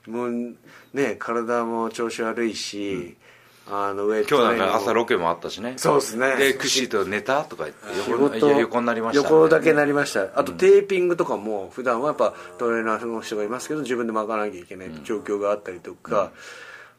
[0.06, 0.54] もう
[0.92, 3.16] ね体も調子悪いし、
[3.66, 5.74] あのウェイト今日なんか朝ロケケもあったしね。
[5.78, 6.36] そうですね。
[6.36, 9.28] でクッシーと寝たとか言って仕横横になりましたね。
[9.30, 10.28] 横だけなりました。
[10.38, 16.30] あとテーピングとかも普段はやっぱトレーナーの人がいますけど自分で巻かなきゃいけない状況があったりとか、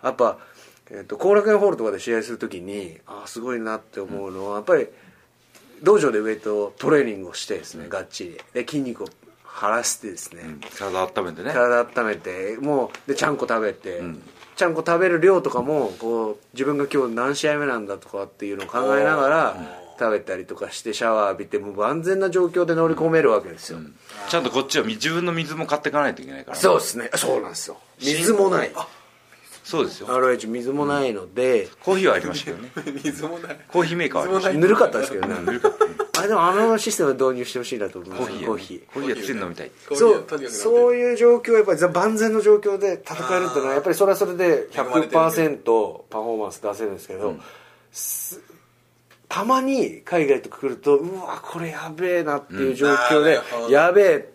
[0.03, 0.39] やっぱ
[0.89, 4.87] えっと後楽園ホールとかで試合するときにああすごいなって思うのはやっぱり
[5.83, 8.37] 道場でウェイトトレーニングをしてですねがっちり。
[8.53, 9.07] で筋肉を
[9.55, 11.53] 張らせてですね、体温めてね。
[11.53, 14.01] 体温めてもうでちゃんこ食べて、
[14.57, 19.57] ちゃんこ食べる量とかもこう自分が今日何試合目なんだとかっていうのを考えながら
[19.97, 23.79] 食べたりとかしてシャワー浴びてもう万全な状況で乗り込めるわけですよ、
[24.27, 26.57] ちゃんとこっちは自分の水も買っていかないといけないから。
[26.57, 27.09] ねそうですね。
[27.15, 27.77] そうなんですよ。
[28.01, 28.71] 水もない。
[29.63, 30.07] そうですよ。
[30.07, 32.71] RH 水もないので、コーヒーはありましたけどね。
[33.03, 33.59] 水もない。
[33.67, 34.53] コーヒーメーカーはありました。
[34.53, 35.59] ぬるかったですけどね
[36.25, 38.21] あでもあのシステム導入してほしいなと思います。
[38.21, 38.93] コーヒーコーヒー。
[38.93, 39.71] コーヒーはつい飲みたい。
[39.93, 47.35] そうそうういう状況はやっぱり万全の状況で戦えるっていうのはやっぱりそれはそれで100%パフォーマンス出せるんですけど、
[47.91, 48.41] す
[49.27, 54.29] たまに海外と来るとうわこれやべえなっていう状況で、やべえ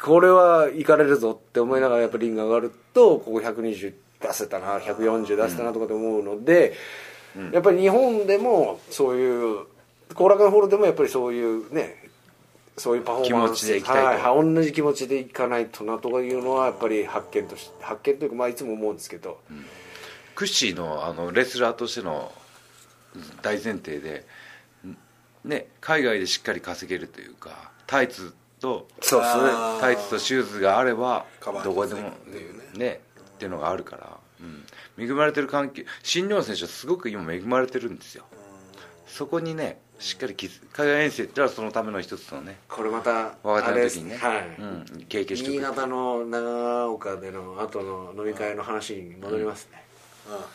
[0.00, 6.74] これは行かれるぞって思いながらやっぱりリング上がるとここ120出せたな140出せたなとかで思うので、
[7.52, 9.66] やっぱり日本でもそういう
[10.14, 12.08] 後楽園ホールでもやっぱりそういうね
[12.76, 13.66] そういうパフォーマンス。
[13.66, 19.40] ではい、同じ気持ちでいかないとなとかいうのはやっぱり発見として発見というかまあいつも思うんですけど、
[20.34, 22.32] クッシーのあのレスラーとしての
[23.42, 24.24] 大前提で
[25.44, 29.50] ね海外でしっかり稼げるというかタイツとそうですね。
[29.80, 31.26] タイツとシューズがあれば
[31.64, 32.64] どこでもっていうね。
[32.74, 34.64] ねっていうのがあるから、うん、
[35.04, 38.24] 恵まれてる環境新日本選手はすごく今恵まれてるんですよ
[39.08, 44.46] そこにねしっかり気づ海外遠征ってのはそのための一つのねこれまた若あれです手の時にね、はい。
[44.58, 49.82] うん、経験して新潟の長岡での後の飲み会の話に戻りますね、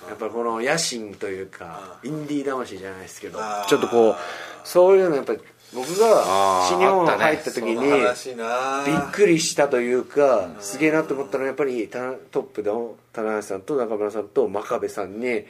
[0.07, 3.39] やっぱりこの野心というか、インディー魂じゃないですけど。
[3.67, 4.15] ちょっとこう
[4.63, 5.39] そういうのやっぱり
[5.73, 15.45] 僕が新日本入った時に、びっくりしたというかすげえなと思ったのはやっぱりたトップの棚橋さんと中村さんと真壁さんに、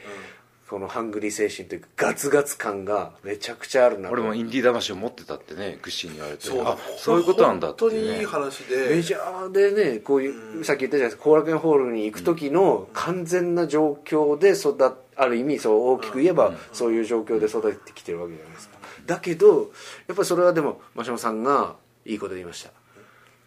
[0.68, 4.12] このハングリー精神というかガツガツ感がめちゃくちゃあるなと。
[4.14, 6.46] 俺もインディー魂を持ってたってねクッシーに言われて。
[6.46, 8.88] そうあそういうことなんだって本当にいいね話で。
[8.96, 18.78] メジャーでねこういう、さっき言ったじゃないですか後楽園ホールに行く時の完全な状況で育っある意味そう大きく言えば、そういう状況で育ってきてるわけじゃないですか。
[19.06, 19.70] だけど
[20.06, 22.70] やっぱりそれはでも真島さんがいいこと言いました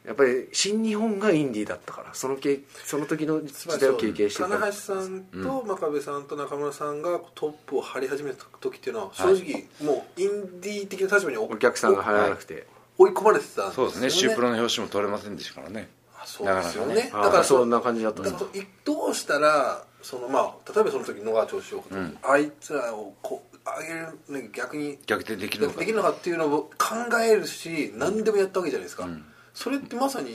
[0.07, 4.47] やっぱり新日本がインディーだったからその経その時の時代を経験してた。
[4.47, 12.65] 金橋さんと真壁さんと中村さんがトップを張り始めた時っていうのは正直もうインディー的な立場におお客さんが入らなくて、
[12.97, 14.09] 追い込まれてたんですよそうですね。
[14.09, 15.89] シュープロの表紙も取れませんでしたからね。
[16.17, 17.09] あそうですよね。
[17.13, 21.83] あだからそんな感じだったどうしたらそのまあ例えばその時野川調子を、
[22.23, 25.79] あいつらをこう上げる、ね、逆に逆転できるのか。
[25.79, 29.09] できるのかっていうのを考えるし何でもやったわけじゃないですか、
[29.57, 30.33] それってまさに、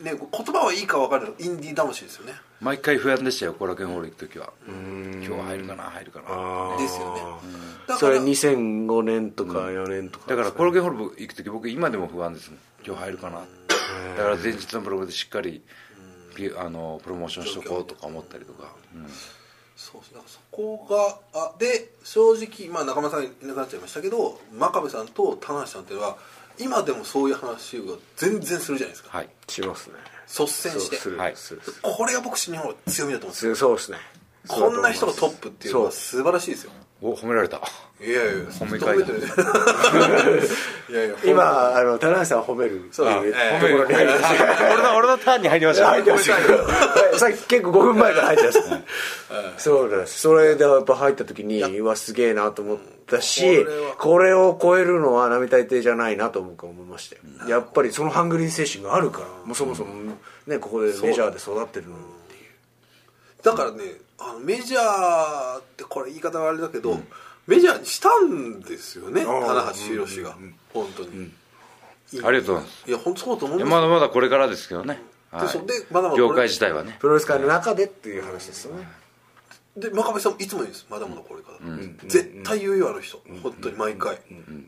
[0.00, 2.32] ね、言葉はいいか分かるインディー魂ですよね。
[2.60, 4.52] 毎回不安でしたよ後楽園ホール行く時は。
[4.68, 6.78] 今日入るかな入るかな。
[6.78, 7.22] ですよね。
[7.88, 10.30] だそれから2005年とか4年とか。
[10.30, 12.60] だからこ後楽園ホール行く時僕今でも不安ですもん。
[12.86, 13.40] 今日入るかな。
[14.16, 15.60] だから前日のブログでしっかり
[16.36, 19.06] ピあのプロモーションしとこうとか思ったりとか、うん。
[19.74, 26.16] そうだからそこがあで正直、まあ、中村さんがいなくなっちゃいましたけど真壁さんと田無さんっていうのは
[26.58, 27.84] 今でもそういう話が
[28.16, 29.28] 全然するじゃないですか、はい。
[29.48, 29.94] しますね。
[30.28, 30.96] 率先して。
[30.96, 31.34] するはい。
[31.82, 33.54] これが僕新日本の強みだと思うんですよ。
[33.56, 33.98] そうですね。
[34.48, 37.60] こんな人がトップっていうのは素晴らしいですよお褒められた。
[38.00, 39.06] いやいや褒め会だ。
[40.88, 44.74] いやいや 今あの棚橋さんを褒めるそういうええところに入りました。
[44.74, 45.88] 俺の俺のターンに入りました。
[45.88, 46.40] 入ってましたは
[47.14, 48.78] いさっき結構5分前から入ってました
[49.58, 50.20] そうなんです。
[50.20, 53.66] それでやっぱ入った時にうわすげえなと思ったし
[53.98, 57.22] これを超えるのは並大抵じゃないなと僕は思いましたよ。
[57.48, 59.94] やっぱりそのハングリー精神があるからもうそもそも
[60.46, 63.42] ねここでメジャーで育ってるのにっていう。
[63.42, 66.98] だからねあのメジャーってこれ言い方はあれだけど、
[67.46, 70.36] メジャーにしたんですよね棚橋宏が、
[70.72, 71.30] 本当に、
[72.24, 72.88] ありがとうございます。
[72.88, 75.00] いや本当そうだと思うんですまだまだこれからですけどね、
[75.30, 75.48] はい。
[75.48, 76.96] でまだまだ業界自体はね。
[76.98, 78.88] プロレス界の中でっていう話ですよね。
[79.76, 80.86] で真壁さんもいつも言うんです。
[80.88, 81.58] まだまだこれから、
[82.06, 84.18] 絶対言うよあの人、本当に毎回、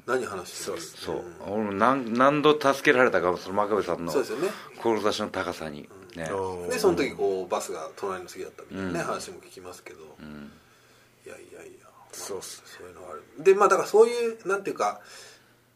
[0.06, 1.24] 何話してるそう。
[1.46, 4.48] 俺も何何度助けられたかその真壁さんのそうですよね。
[4.82, 6.28] 志の高さにね。
[6.68, 11.88] でその時こうバスが隣の席だったみたいなね、話も聞きますけど、いやいやいや。
[12.12, 13.22] そうっすそういうのがある。
[13.38, 15.00] でまあだからそういうなんていうか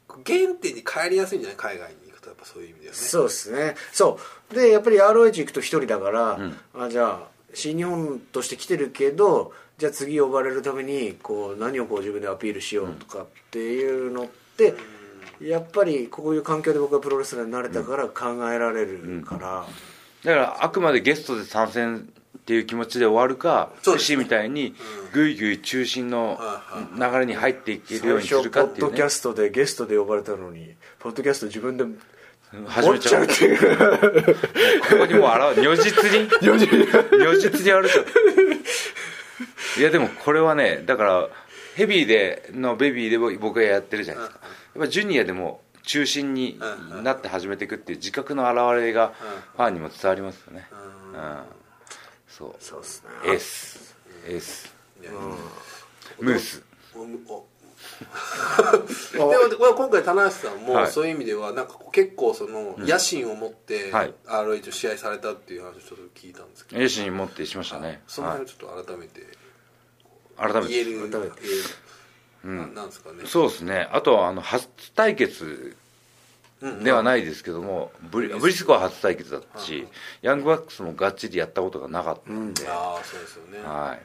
[0.08, 1.56] 原点に帰りやすいんじゃない？
[1.56, 2.98] 海外に行くとやっぱそういう意味ではね。
[2.98, 3.74] そうですね。
[3.92, 4.18] そ
[4.50, 4.54] う。
[4.54, 6.38] でやっぱり ROH 行くと一人だから、
[6.74, 14.26] あじゃあ新日本として来てるけどじゃあ次呼ばれるためにこう何をこう自分でアピールしようとかっていうのっ
[14.56, 14.74] て、
[15.40, 19.66] やっぱりこういう環境で僕はプロレスラーになれたから考えられるから、
[20.24, 22.08] だからあくまでゲストで参戦
[22.42, 24.74] っていう気持ちで終わるかそうみたいに
[25.12, 26.40] ぐいぐい中心の
[26.96, 28.88] 流れに入っていけるようにするかっていうね。
[28.88, 31.84] ッドキャストでゲストで呼ばれたのにポッドキャスト自分で
[32.66, 33.26] 始めちゃう。
[33.26, 33.58] 持っっていう。
[34.80, 35.52] ここにもう。
[35.52, 36.28] 現れ如実に。
[36.42, 36.58] 如
[37.38, 38.04] 実にあるじゃん。
[39.78, 41.28] いやでもこれはねだから
[41.76, 44.40] ヘビーでのベビーでも僕がやってるじゃないですか。
[44.74, 46.58] やっぱジュニアでも中心に
[47.02, 49.12] なって始めていくっていう自覚の表れが
[49.56, 50.68] ファンにも伝わりますよね。
[50.72, 51.42] うん。
[52.28, 52.54] そう。
[52.60, 53.32] そうっすね。
[53.32, 54.74] エースエース
[56.20, 56.62] ムース。
[59.12, 60.90] でも今回棚橋さんもはい。
[60.90, 64.14] そういう意味ではなんか結構その野心を持ってはい。
[64.26, 66.82] ROH を試合されたっていう話をちょっと聞いたんですけど。
[66.82, 68.02] エースに持ってしましたね。
[68.06, 68.38] そのはい。
[68.38, 69.26] 辺をちょっと改めて
[70.36, 70.68] 改めて。
[70.68, 71.42] 言える改めて
[72.44, 73.24] 言えるななんですかね。
[73.26, 73.88] そうですね。
[73.92, 75.76] あとはあの初対決
[76.82, 79.86] ではないですけども、ブリブリスコは初対決だったし、
[80.22, 83.58] ヤングバックスもがっちりやったことがなかったんで、ああそうですよね。
[83.66, 84.02] はい。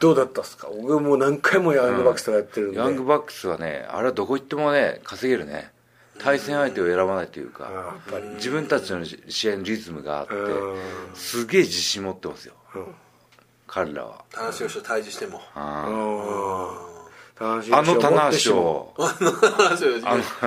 [0.00, 0.68] どうだったっすか？
[0.68, 5.70] 僕もう何回もヤングバックスとかやってるんで、ヤングバックスはねあれはどこ行ってもね稼げるね。
[6.18, 8.28] 対戦相手を選ばないというかあやっぱり。
[8.34, 10.76] 自分たちの試合のリズムがあってうん。
[11.14, 12.54] すげえ自信持ってますよ。
[12.74, 12.86] うん。
[13.68, 14.24] 彼らは。
[14.34, 15.40] 話をして対峙しても。
[15.54, 16.87] あ
[17.38, 18.94] 楽しいーあの棚橋を。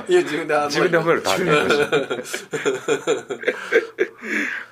[0.07, 1.85] いや自分であの自分で褒めるとありました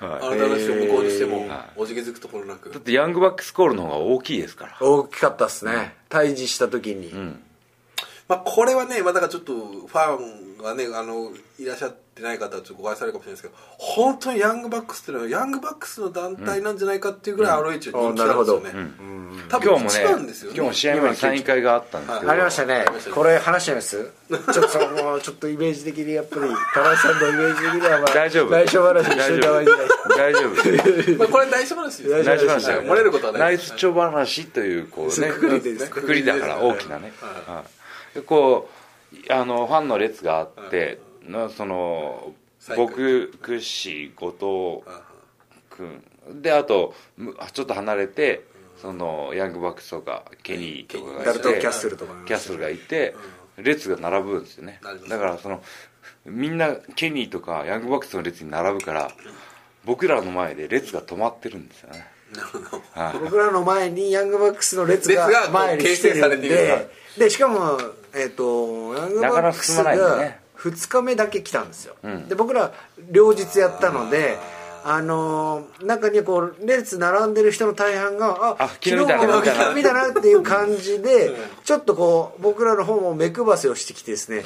[0.00, 2.70] あの話を向こうにしてもはおじけづくところなく。
[2.70, 4.76] だってヤングバックスコールの方が大きいですから。
[4.80, 5.96] 大きかったっすね。
[6.08, 7.12] 対峙した時に、
[8.28, 18.70] まあこれはねまあだからちょっとファンがねあのいらっしゃってない方はちょっと誤解されるかもしれないですけど本当にヤングバックスっていうのはヤングバックスの団体なんじゃないかっていうぐらい ROH は人気なんですよね、
[19.48, 20.54] 多分今日も一番ですよね。
[20.54, 22.32] ね今日も試合前にサイン会があったんですけど。
[22.32, 22.84] ありましたね。
[23.14, 24.10] これ話しちゃいます？
[24.28, 26.42] ちょっとそのもうちょっとイメージ的にやっぱり
[26.74, 28.50] 田中さんのイメージ的にはまあ大丈夫。
[28.50, 31.18] 内緒話にしといた方がいいんじゃないですか大丈夫。
[31.18, 32.10] まあこれ内緒話ですよ。
[32.10, 32.82] 大丈夫内緒話だよ。
[32.82, 37.64] 漏れることはないナイスチョ話というこうねくくりでですくくりだから大きなね、は
[38.12, 38.14] い。
[38.14, 38.68] でこ
[39.28, 42.32] うあのファンの列があって、なその
[42.76, 45.00] 僕クッシー後藤
[45.70, 48.44] 君であとむちょっと離れて
[48.80, 51.60] そのヤングバックスとかケニーとかがいて。
[51.60, 53.14] キャッスルとかキャッスルがいて、
[53.58, 54.80] 列が並ぶんですよね。
[55.08, 55.62] だからその
[56.24, 59.10] みんなケニーとかヤングバックスの列に並ぶから
[59.84, 62.06] 僕らの前で列が止まってるんですよね。
[62.34, 62.82] なるほど。
[62.92, 63.18] はい。
[63.18, 67.78] 僕らの前にヤングバックスの列が前に来てるん形成されているででしかも、
[68.14, 72.28] えっとヤングバックスなかなか進まないんだがね2日目だけ来たんですよ、ん。
[72.28, 72.72] で僕ら
[73.10, 74.38] 両日やったので
[74.84, 79.42] あのー中にこう列並んでる人の大半がああ昨日見たな。
[79.44, 81.30] 昨日見たなっていう感じで
[81.64, 84.42] ちょっとこう僕らの方も目配せをしてきてですね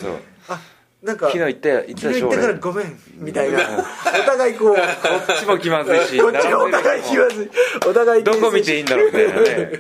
[0.49, 0.61] あ
[1.03, 2.73] なんか昨日言ったよ言ったでしょ昨日言ったから俺。
[2.73, 3.59] ごめんみたいな。
[3.59, 7.51] お互いこうこっちも気まずいしこっちがお互い気まずい。
[7.87, 9.73] お互いどこ見ていいんだろうみたいなね。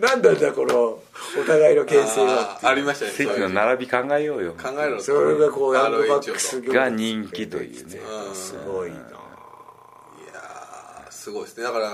[0.00, 0.98] な んなんだこの
[1.38, 3.12] お互いの牽制はありましたね。
[3.12, 4.54] 席の並び考えようよ。
[4.54, 5.04] 考えろと。
[5.04, 8.00] それがこうヤングバックスが人気というね。
[8.34, 8.96] すごいな。
[8.96, 11.64] いやーすごいですね。
[11.64, 11.90] だから、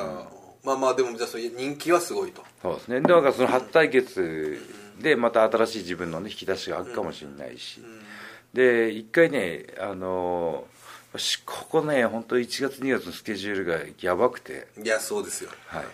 [0.65, 2.43] まあまあでもじゃあそういう人気はすごいと。
[2.63, 3.01] そうですね。
[3.01, 4.59] だからその初対決
[5.01, 7.83] でまた新しい自分のね引き出しがあるかもしれないし、
[8.53, 10.67] で一回ねあの
[11.45, 14.67] ここね本当1月2月のスケジュールがやばくて。
[14.83, 15.51] いやそうですよ。
[15.67, 15.85] はい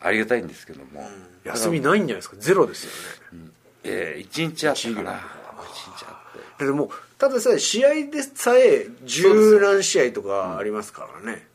[0.00, 1.08] ありがたいんですけども、
[1.44, 2.36] 休みないんじゃないですか？
[2.38, 2.90] ゼロですよ
[3.38, 3.48] ね。
[3.84, 4.92] えー、1日あったかな。
[4.92, 6.20] 1一ぐらい日あ
[6.56, 6.64] って。
[6.66, 11.46] でもたださ試合でさえ十何試合とかありますからね。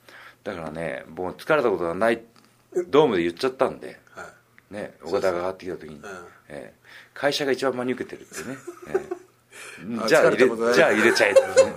[0.44, 2.22] だからねもう疲れたことがない
[2.88, 4.00] ドームで言っちゃったんで。
[4.16, 4.24] は
[4.72, 4.74] い。
[4.74, 6.02] ね岡田が上がってきた時に、
[6.50, 6.82] えー
[7.14, 10.02] 会社が一番真に受けてるってね、えー。
[10.04, 11.48] あじゃあ入疲れじゃあ入れちゃえってね。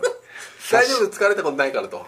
[0.71, 2.07] 大丈夫疲れたことないからと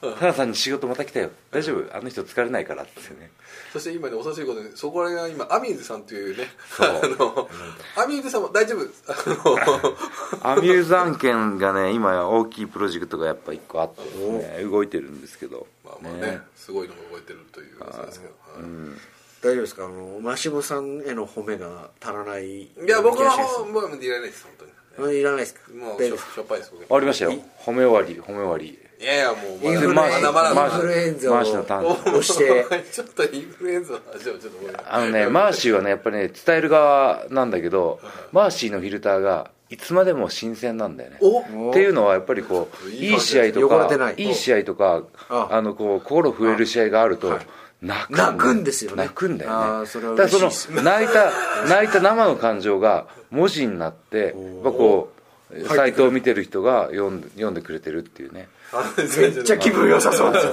[0.00, 1.30] タナさんに仕事また来たよ。
[1.50, 1.96] 大丈夫？
[1.96, 3.30] あの人疲れないからってね。
[3.72, 6.44] そして今ね恐ろしいことにそこらが今アミューズさんというね
[6.78, 7.48] あの
[7.96, 8.82] アミューズさんも大丈夫？
[10.42, 14.16] アミューズ案件がね今大きいプロジェクトがやっぱ一個あってです
[14.58, 15.66] ね動いてるんですけど。
[15.84, 18.96] まあまあねすごいのが動いてるという噂ですけど、はい
[19.42, 19.84] 大丈夫ですか？
[19.84, 22.62] あのマシモさんへの褒めが足らない。
[22.62, 24.64] いいや僕の気がします方もういらないです本当
[25.04, 25.08] に。
[25.08, 25.60] あいらないですか？
[25.72, 26.96] もうしょっぱいです僕。
[26.96, 27.32] ありましたよ。
[27.58, 31.86] 褒め終わり褒め終わりいやいやもうインフルエンまあザマーシーのターン。
[31.86, 32.64] 押して。
[32.92, 38.00] ちょっとインフルエンザの話をちょっとあのねマーシーはねやっぱりね伝える側なんだけど
[38.32, 41.18] マーシーのフィルターがいつまでも新鮮なんだよね。
[41.20, 45.60] おっていうのはやっぱりこういい試合とかいいい試合とかああ。
[45.62, 47.38] のこう心震える試合があると
[47.82, 48.96] 泣くんだ泣くんですよね。
[48.98, 51.32] 泣くんだあよねだからその泣いた
[51.68, 54.32] 泣いた生の感情が文字になってやっ
[54.64, 58.48] ぱこうサイトを見てる人が読んで読んでくれてるっていうね
[58.96, 60.46] めめっちゃ気分良さそうです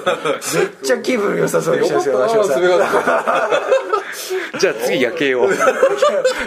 [0.58, 0.64] よ。
[0.64, 5.50] めっちゃ気分良さそうでしたよマシモさんすみませんじゃあ次夜景を。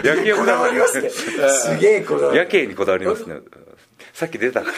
[0.03, 1.09] 夜景をこだわりますね。
[1.09, 3.35] すげえこだわり夜景にこだわりますね。
[4.13, 4.73] さっき出たから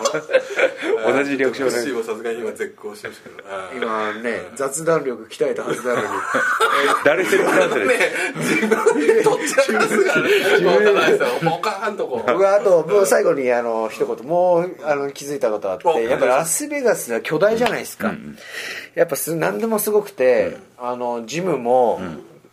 [1.06, 2.02] 同じリアクションね。
[2.02, 3.30] さすがに今絶好してました
[3.74, 3.86] けど。
[3.86, 6.06] 今ね雑談力鍛えたはずなのに。
[7.04, 7.94] 誰セルフなんてね。
[8.36, 10.30] 自分で取っちゃいますからね
[10.60, 12.24] 持たないですよポカーンとこ。
[12.26, 14.26] う僕はあともう最後にあの一言。
[14.26, 18.12] もうあの気づいたことあっおてやっぱラスベガスは巨大じゃないですか、
[18.94, 22.00] やっぱす何でもすごくて、あのジムも、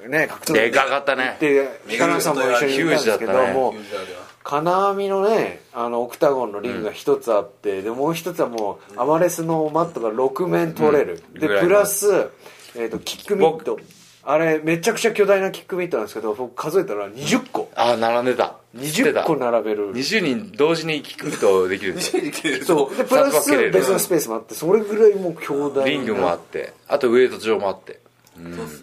[0.08, 1.38] ね格闘技でかかったね。
[1.40, 11.68] で北野さんも一緒にいたんですけどもうユーザーでは金網のねあのオクタゴンのリングが一つあって、でもう一つはもうアマレスのマットが6面取れる、でぐらいの。
[11.68, 12.30] プラス、
[12.78, 13.78] えー、とキックミット。
[14.24, 17.70] あれめちゃくちゃ巨大なキックミットなんですけど僕数えたら20個。
[17.76, 18.56] ああ並んでた。
[18.78, 19.22] 知ってた。
[19.22, 19.94] 20個並べる。
[19.94, 22.96] 20人同時に聞くとできるんですよそう。
[22.96, 25.90] でプラス別のスペースもあってそれぐらいもう巨大な。
[25.90, 26.74] リングもあって。
[26.88, 28.00] あとウエイト場もあって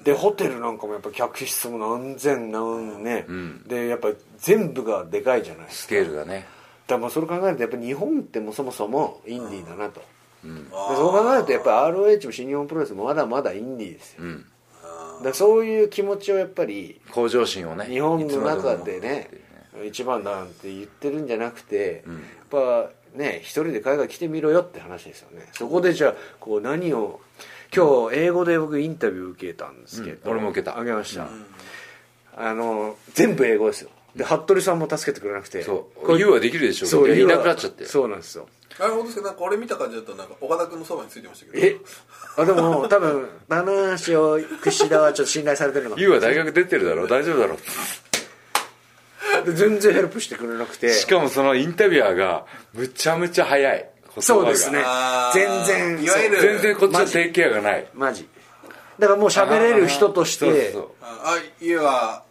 [0.05, 3.27] でホテルなんかもやっぱ客室も何千何ね、
[3.67, 6.47] でやっぱ全部がでかいじゃないですスかケールがね。
[6.87, 10.07] だからまあそれ考えるとやっぱ日本ってもうそもそもインディーだなと、で
[10.97, 14.39] そう考えるとやっぱ ROH も新日本プロレスもまだまだインディーですよ、うん。
[14.39, 19.31] だからそういう気持ちをやっぱり向上心をね日本の中でね
[19.77, 22.15] も一番だなんて言ってるんじゃなくて、やっ
[22.51, 25.49] ぱね一人で海外来てみろよって話ですよね。
[25.53, 27.21] そこでじゃあこう何を
[27.75, 30.79] 今日英語で僕インタビュー受けたんですけど、うん俺も受けた。
[30.79, 31.29] あげました、
[32.37, 33.91] あの全部英語ですよ。
[34.15, 35.63] で服部さんも助けてくれなくて。
[35.63, 36.07] そう。
[36.07, 37.85] これ YOU はできるでしょそういなくなっちゃって。
[37.85, 38.49] そうなんですよ。
[38.79, 41.67] あれ本当ですけどなんか俺見た感じだとなんか岡田君のそばについてましたけど。
[41.67, 41.77] え？
[42.37, 47.57] あでも多分話を櫛田はちょっと信頼されてるのか YOU は大学出てるだろ大丈夫だろ
[49.45, 50.93] で全然ヘルプしてくれなくて。
[50.93, 53.91] しかもそのインタビュアーがむちゃむちゃ早い
[54.21, 54.83] そうですね。
[55.33, 56.05] 全然。
[56.05, 56.41] いわゆる。
[56.41, 57.87] 全然こっちのテイクケアがない。
[57.95, 58.29] マジ。
[58.99, 60.75] だからもう喋れる人として。
[61.03, 62.23] ああいは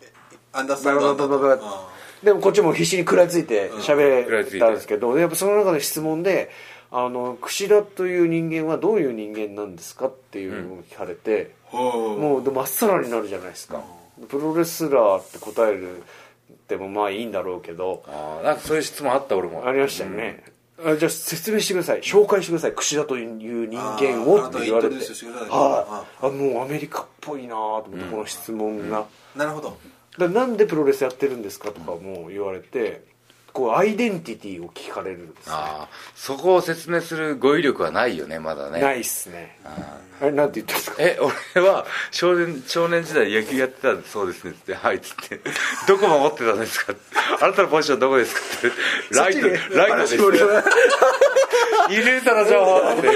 [0.54, 6.52] アンダースタンドでもこっちも必死に食らいついて喋れたんですけどやっぱその中で質問で
[6.92, 13.84] 「あの櫛田という人間はどういう人間なんですか?」っていうのを聞かれて、ももうでまっさらになるじゃないですか、
[14.30, 16.02] プロレスラーって答えるっ
[16.68, 18.04] てもまあいいんだろうけど。
[18.08, 19.68] あーなんかそういう質問あった俺も。
[19.68, 20.44] ありましたよね、
[20.80, 22.02] あじゃあ説明してください。
[22.02, 22.74] 紹介してください。
[22.74, 24.96] 櫛田という人間をって言われて。
[24.96, 26.26] はい。
[26.26, 29.06] あもうアメリカっぽいなと思って、この質問が、
[29.36, 29.78] なるほど。
[30.18, 33.04] だなんでプロレスやってるんですかとかも言われて
[33.54, 38.82] こうアイデンティティを聞かれるんですよああそこを説明する語彙力はないよねまだね。
[38.82, 39.60] ないっすね。
[40.20, 40.96] あれなんて言ったんですか？
[41.00, 41.20] え
[41.56, 45.40] 俺は少年少年時代野球やってたんでそうですねって「はい」っつって
[45.88, 46.94] 「どこ守ってたんですか?」
[47.42, 48.72] あなたのポジションどこですか?」って
[49.16, 50.64] 「ライトそっちにライトです」話を
[51.92, 53.10] イルータの情報って。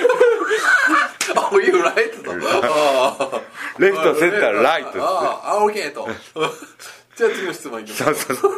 [1.35, 2.31] あおいうライトと。
[2.31, 3.41] あ
[3.79, 6.07] レフトセンターライトっつってああオーケーと
[7.17, 8.51] じゃあ次の質問いきますそうそうそう。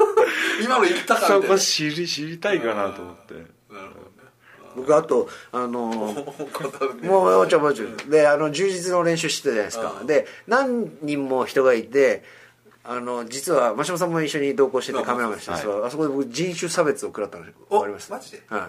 [0.64, 1.60] 今の言ったかそこみたいな。
[1.60, 3.34] 知り知りたいかなと思って。
[3.34, 3.90] なるほどね。
[4.76, 10.02] 僕あとあの もうもうもうちょもうちょであの充実の練習してたじゃないですか。
[10.06, 12.24] で何人も人がいて
[12.84, 18.12] あの実は真島さんも一緒に同行しててカメラマンしてはいそうあそこで僕人種差別を食らったのお分かります？
[18.12, 18.44] マジで？
[18.50, 18.62] はい。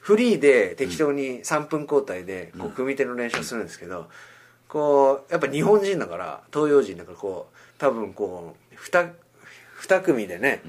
[0.00, 4.06] フリーで適当に3分交代でこう組み手の練習をするんですけど、
[4.68, 9.10] こうやっぱ日本人だから東洋人だからこう多分こう 2,
[9.78, 10.62] 二組でね、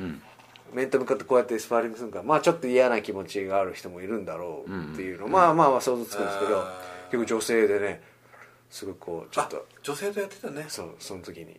[0.74, 6.64] 面と向かってこうやってスパーリングするからまあちょっと嫌な気持ちがある人もいるんだろうっていうの、まあまあまあ想像つくんですけど
[7.12, 8.02] 結構女性でね
[8.70, 10.66] すごいこうちょっあと女性とやってたね。
[10.68, 11.58] そうその時に。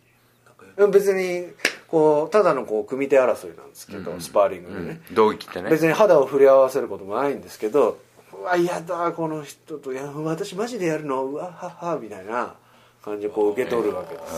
[0.93, 1.47] 別に
[1.89, 5.71] こうただのこう組み手争いなんですけど、スパーリングでね、道着ってね。
[5.71, 7.99] 別に肌を触れ合わせることもないんですけど
[8.33, 11.25] うわ嫌だこの人といや私マジでやるの？
[11.25, 12.55] うわははみたいな
[13.03, 14.35] 感じでこう受け取るわけです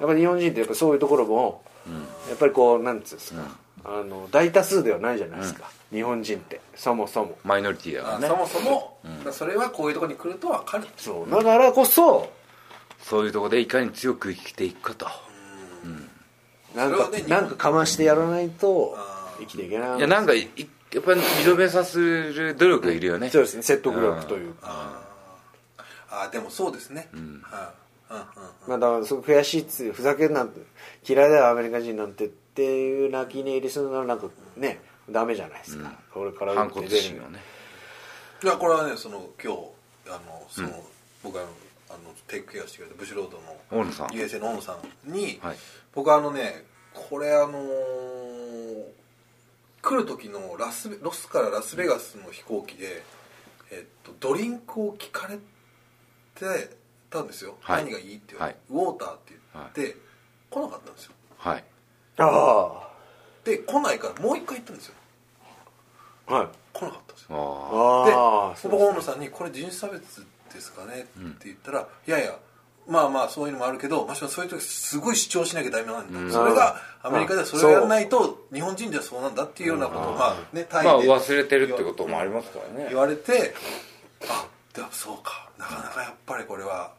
[0.00, 1.62] やっぱり日本人ってやっぱそういうところも、
[2.28, 3.42] やっぱりこうなんつうんですか、
[3.84, 6.60] あの大多数ではないじゃないですか、日本人って。
[6.74, 7.38] そもそも。
[7.44, 8.26] マイノリティだからね。
[8.26, 8.98] あそもそも、
[9.32, 10.86] それはこういうところに来ると分かる。
[10.96, 11.30] そう。
[11.30, 12.30] だからこそ
[13.02, 15.06] そういうところでいかに強く生きていくかと。
[16.74, 18.98] なんかなんかかましてやらないと
[19.38, 19.98] 生きていけない。
[19.98, 20.50] いやなんかい
[20.92, 23.30] やっぱり認めさせる努力がいるよね。
[23.30, 23.62] そうですね。
[23.62, 25.06] 説得力というか。
[26.10, 27.20] ああでもそうですね、はいうん。
[27.20, 27.40] うんうん
[28.08, 30.60] まあだからそう悔しいっつふざけんなんて
[31.06, 34.80] 嫌いだよアメリカ人なんてっていう泣き寝入りするのはなんかね
[35.10, 37.38] ダメじゃないですか、これから反骨心をね。
[38.42, 39.58] いやこれはねその今日
[40.08, 40.84] あのその、
[41.22, 41.48] 僕あの
[41.90, 44.06] あのテイクケアしてくれたブシュロードの大野さん。
[44.08, 44.76] USA の大野さ
[45.06, 45.56] んに、はい。
[45.94, 48.26] 僕あのねこれあのー
[49.86, 53.04] 来る時のラスベロスからラスベガスの飛行機で、
[53.70, 55.36] えっと、ドリンクを聞かれ
[56.34, 56.76] て
[57.10, 57.84] たんですよ、はい。
[57.84, 58.84] 何がいいって言われて、はい。
[58.84, 59.96] ウォーターって言って、
[60.50, 61.12] 来なかったんですよ。
[61.38, 61.64] はい。
[62.18, 62.88] あ
[63.44, 64.94] で来ないからもう一回行ったんですよ。
[66.26, 66.48] あはい。
[66.72, 67.28] 来なかったんですよ。
[67.30, 72.36] あああで僕大野さんに「これ人種差別ですかね?」って言ったら「いやいや
[72.88, 82.86] まあまあそういうのもあるけどましてそういう時すごい主張しなきゃダメなんだ、それがアメリカではそれをやらないと日本人ではそうなんだっていうようなことをまあねタイでまあ忘れてるってこともありますからね。
[82.88, 83.54] 言われて
[84.28, 86.92] あでもそうかなかなかやっぱりこれは、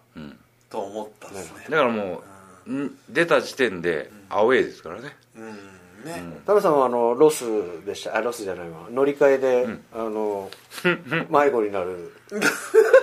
[0.69, 1.65] と思ったんですね。
[1.69, 2.21] だからも
[2.67, 2.97] うん。
[3.09, 5.15] 出た時点でアウェーですからね。
[5.37, 5.57] うん。
[6.05, 7.43] ね、タムさんはあのロス
[7.85, 8.15] でした。
[8.15, 8.87] あロスじゃないわ。
[8.91, 10.49] 乗り換えで、あの
[11.29, 12.13] 迷子になる。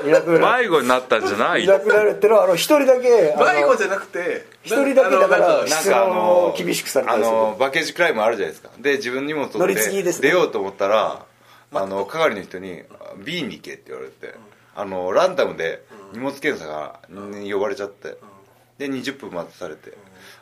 [0.06, 0.62] いなくなる。
[0.64, 1.64] 迷子になったんじゃない？
[1.64, 7.18] いなくなるってのはあの一人だけ迷子じゃなくて一人だけだから質問を厳しくされた
[7.58, 8.70] バケージクライムあるじゃないですか。
[8.78, 10.28] で自分荷物乗取ってり継ぎですね。
[10.28, 11.26] 出ようと思ったら
[11.72, 12.82] あの係の人に
[13.24, 14.34] 「B に行け」って言われて
[14.74, 18.16] あのランダムで荷物検査がに呼ばれちゃって。
[18.78, 19.96] で20分待たされて。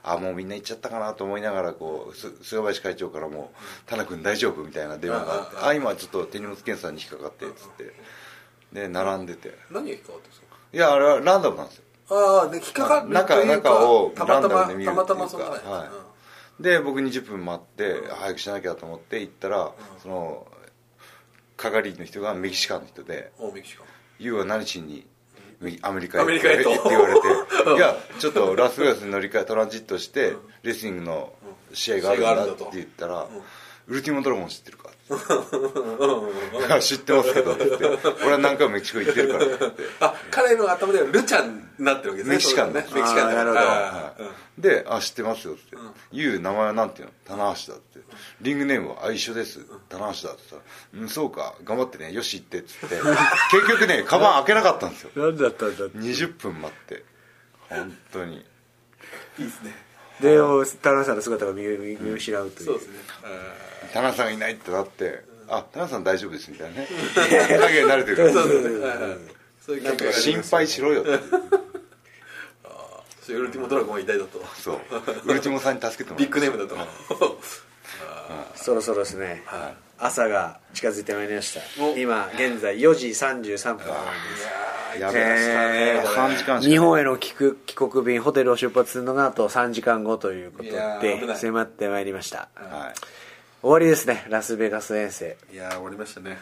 [0.05, 3.53] あもうみんな行っちゃったかなと思いながらこうす菅林会長からも
[3.87, 7.93] 「田名君大丈夫?」みたいな電話があって「あ今ちょっと手荷物検査に引っかかって」っつって。
[8.73, 9.55] で並んでて。
[9.71, 10.47] 何が引っかかってるんですか？
[10.73, 11.85] いやあれはランダムなんですよ。
[12.11, 15.89] ああで引っかかる中中をたまたまランダムで見るたまたまっていうかそんなね。
[15.89, 15.91] は
[16.59, 16.63] い。
[16.63, 19.73] で僕20分待って早くしなきゃと思って行ったら、
[20.03, 20.47] その
[21.57, 23.87] 係の人がメキシカンの人でうんおメキシカン
[24.23, 25.07] 「ユウは何しに
[25.83, 26.71] アメリカへアメリカへと。
[26.71, 27.21] って言われて
[27.77, 31.33] 「いやちょっとラスベガスに乗り換えトランジットしてレスリングの
[31.73, 33.27] 試合があるんだ」って言ったら
[33.89, 34.91] 「ウルティモドラゴン知ってるか?」
[36.81, 42.81] 知ってますけど」って言って「俺は何回もメキシコ行ってるから」って言ってあ彼の頭ではルチャンになってるわけですねメキシカンね。
[42.89, 43.61] だメキシカンなるほど。
[43.61, 44.25] あーう
[44.59, 44.63] ん。
[44.63, 45.77] で「あ知ってますよ」って
[46.13, 47.13] 「ユウ名前はなんていうの？
[47.25, 48.01] 棚橋だ」って
[48.41, 49.61] 「リングネームはあ一緒です。
[49.89, 51.55] 棚橋だ」って言ったら「うんそうか。
[51.65, 52.13] 頑張ってね。
[52.13, 52.97] よし行って」っつって。
[53.51, 55.11] 結局ねカバン開けなかったんですよ。
[55.17, 55.99] 何だったんだって。
[55.99, 57.05] 20分待って。
[57.69, 58.45] 本当に。
[59.39, 59.92] いいですね
[60.23, 60.39] で
[60.81, 62.67] 田中さんの姿が見見見失うという。
[62.67, 62.95] そうですね。
[63.93, 66.89] 田中さんがいないってなって「あ田中さん大丈夫です」みたいなね。
[67.61, 68.23] 影に慣れてるか。
[68.23, 69.19] らそうですねはいはい。
[69.67, 71.11] そういう曲が心配しろよって
[73.21, 74.45] そしてウルティモドラゴンは偉大だと。
[74.57, 74.81] そう。
[75.27, 77.39] ウルティモさんに助けてもらビいッグネームだと。
[78.57, 79.45] そろそろですね、
[79.99, 81.83] 朝が近づいてまいりました。
[81.83, 81.97] お。
[81.97, 83.97] 今現在4時33分なん
[84.99, 90.71] やべええー3時間日本への帰国帰国便ホテルを出発するのがあと3時間後ということ
[91.01, 92.49] で迫ってまいりました。
[92.55, 92.93] は
[93.63, 95.37] 終わりですねラスベガス遠征。
[95.53, 96.39] いやー終わりましたね。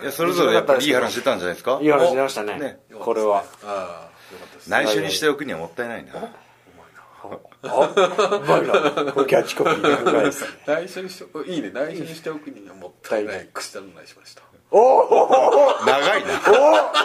[0.00, 1.78] いいやそれぞれやっぱりいい話してたんじゃないですか？
[1.82, 2.58] いい話出ましたね。
[2.58, 2.78] ね。
[2.98, 3.44] これは。
[3.64, 4.70] ああよかったです。
[4.70, 6.12] 内緒にしておくにはもったいないな。
[6.14, 6.28] あ
[7.62, 8.66] うまい
[9.06, 16.40] なこれキャッチコピーうまいですね内緒にしておいいね内緒にしておくにはもったいない口頼んだりしましたおお長いな。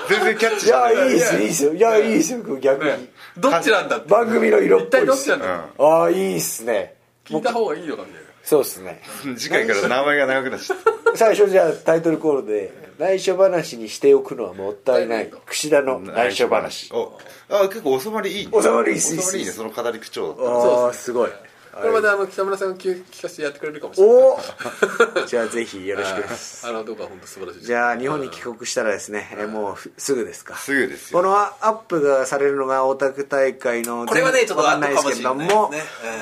[0.09, 1.11] 全然キャッチいやい。
[1.11, 1.73] いいっすいいっすよ。
[1.73, 3.09] いやいいっすよ逆に。
[3.37, 5.23] どっちなんだ番組の色っぽいっす。
[5.23, 6.95] ちなんだああいいっすね。
[7.25, 9.01] 聞いた方がいいのかみたいなそうっすね。
[9.37, 11.15] 次回から名前が長くなっちゃった。
[11.17, 15.31] 最初じゃあタイトルコールで内緒話にしておくのはもったいない。
[15.45, 16.91] 櫛田の内緒話。
[16.91, 17.17] お。
[17.49, 18.61] あ結構収まりいいね。
[18.61, 19.15] 収まりいいっす。
[19.15, 19.51] 収まりいいね。
[19.53, 20.49] その語り口調だったら。
[20.49, 21.31] ああすごい
[21.75, 24.15] これまであの北村さんが聞聞かせてやってくれるかもしれない。
[24.15, 26.21] おお じゃあぜひよろしく。
[26.21, 30.55] ですあの動画は本当素晴らしいじゃあ日本に帰国したらですねえもうふすぐですか？
[30.55, 31.19] すぐですよ。
[31.19, 35.71] このアップがされるのが大田区大会のこれはねちょっとわかんないですけれども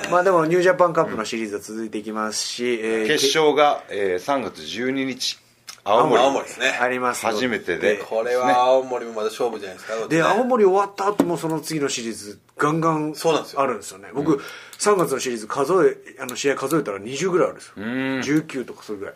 [0.09, 5.37] まあでもニュージャパンカップのシリーズは続いていきますし、えー決勝が、えー、3月12日
[5.83, 6.21] 青森。
[6.21, 6.69] 青森ですね。
[6.69, 7.97] ありますの初めてで。
[7.97, 10.21] これは青森もまだ勝負じゃないですかで、ね。
[10.21, 13.61] 青森終わった後もその次のシリーズガンガンそうなんですよ。
[13.61, 14.09] あるんですよね。
[14.13, 14.41] 僕、
[14.79, 18.45] 3月のシリーズ数えあの試合数えたら20ぐらいあるんですよ。
[18.45, 19.15] 19とかそれぐらい。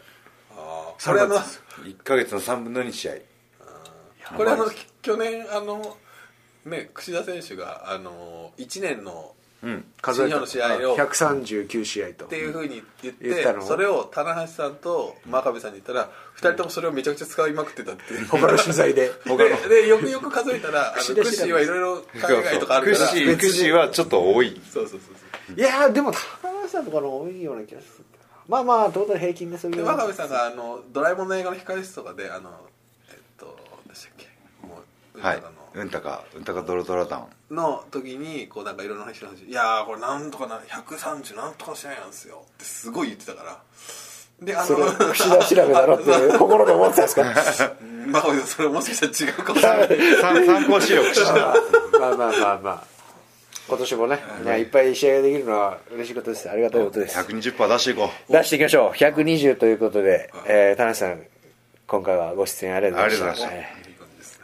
[0.57, 3.13] ああの3月1か月の3分の2試合。
[4.36, 5.97] これあのき去年あの
[6.66, 9.36] ね櫛田選手があの1年の
[9.66, 10.97] うん数え日本の試合を。
[10.97, 12.26] 139試合と。
[12.26, 13.66] っていうふうに言って言ったの？
[13.66, 18.28] それを棚橋さんと真壁さんに言ったら2人ともそれをめちゃくちゃ使いまくってたっていう。
[18.30, 19.11] 他の取材で。
[19.68, 23.09] ででよくよく数えたらあのクッシーはいろいろ海外とかあるから。
[23.09, 24.61] クッシークッシーはちょっと多い。
[24.72, 24.99] そうそうそう
[25.47, 25.59] そう。
[25.59, 26.20] いやーでも高
[26.63, 28.05] 橋さんとかの多いような気がする
[28.47, 29.78] まあまあトータル平均でそういう。
[29.78, 32.51] で真壁さんがあのドラえもんの映画の控室とかであの
[33.09, 33.57] えっと
[33.88, 34.28] 何でしたっけ
[34.68, 34.78] もう
[35.22, 35.38] はい。
[35.38, 35.49] あの。
[35.76, 37.55] うんたかうんたかドロドロダウン。
[37.55, 42.43] の時にこうなんかいろんな話いやーこれなんとかな130なんとか試合なんですよ。
[42.45, 43.57] ってすごい言ってたから。
[44.41, 47.24] であそれ串田調べだろっていう 心で思ってたんですか？
[48.05, 50.22] 真壁さんそれもしかしたら違うかもしれない。
[50.22, 51.32] 参参考資料して
[51.99, 52.84] まあまあまあまあ。
[53.68, 56.47] 今年もね、まあいっぱい試合ができるのは嬉しいことです。
[56.49, 57.18] ありがたいことです。
[57.18, 58.32] 120%出していこう。
[58.32, 58.97] 出していきましょう。
[58.97, 61.22] 120ということで、えー、田中さん
[61.88, 63.85] 今回はご出演ありがとうございました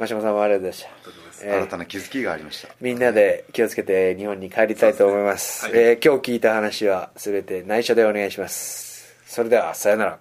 [0.01, 2.69] ありがとうございえー真島さんもありがとうございました、えー新たな気づきがありました。
[2.81, 5.61] みんなで気をつけて日本に帰りたいと思います。
[5.61, 5.89] そうですね。
[5.91, 9.15] えー今日聞いた話は全て内緒でお願いします。
[9.25, 10.19] それではさよなら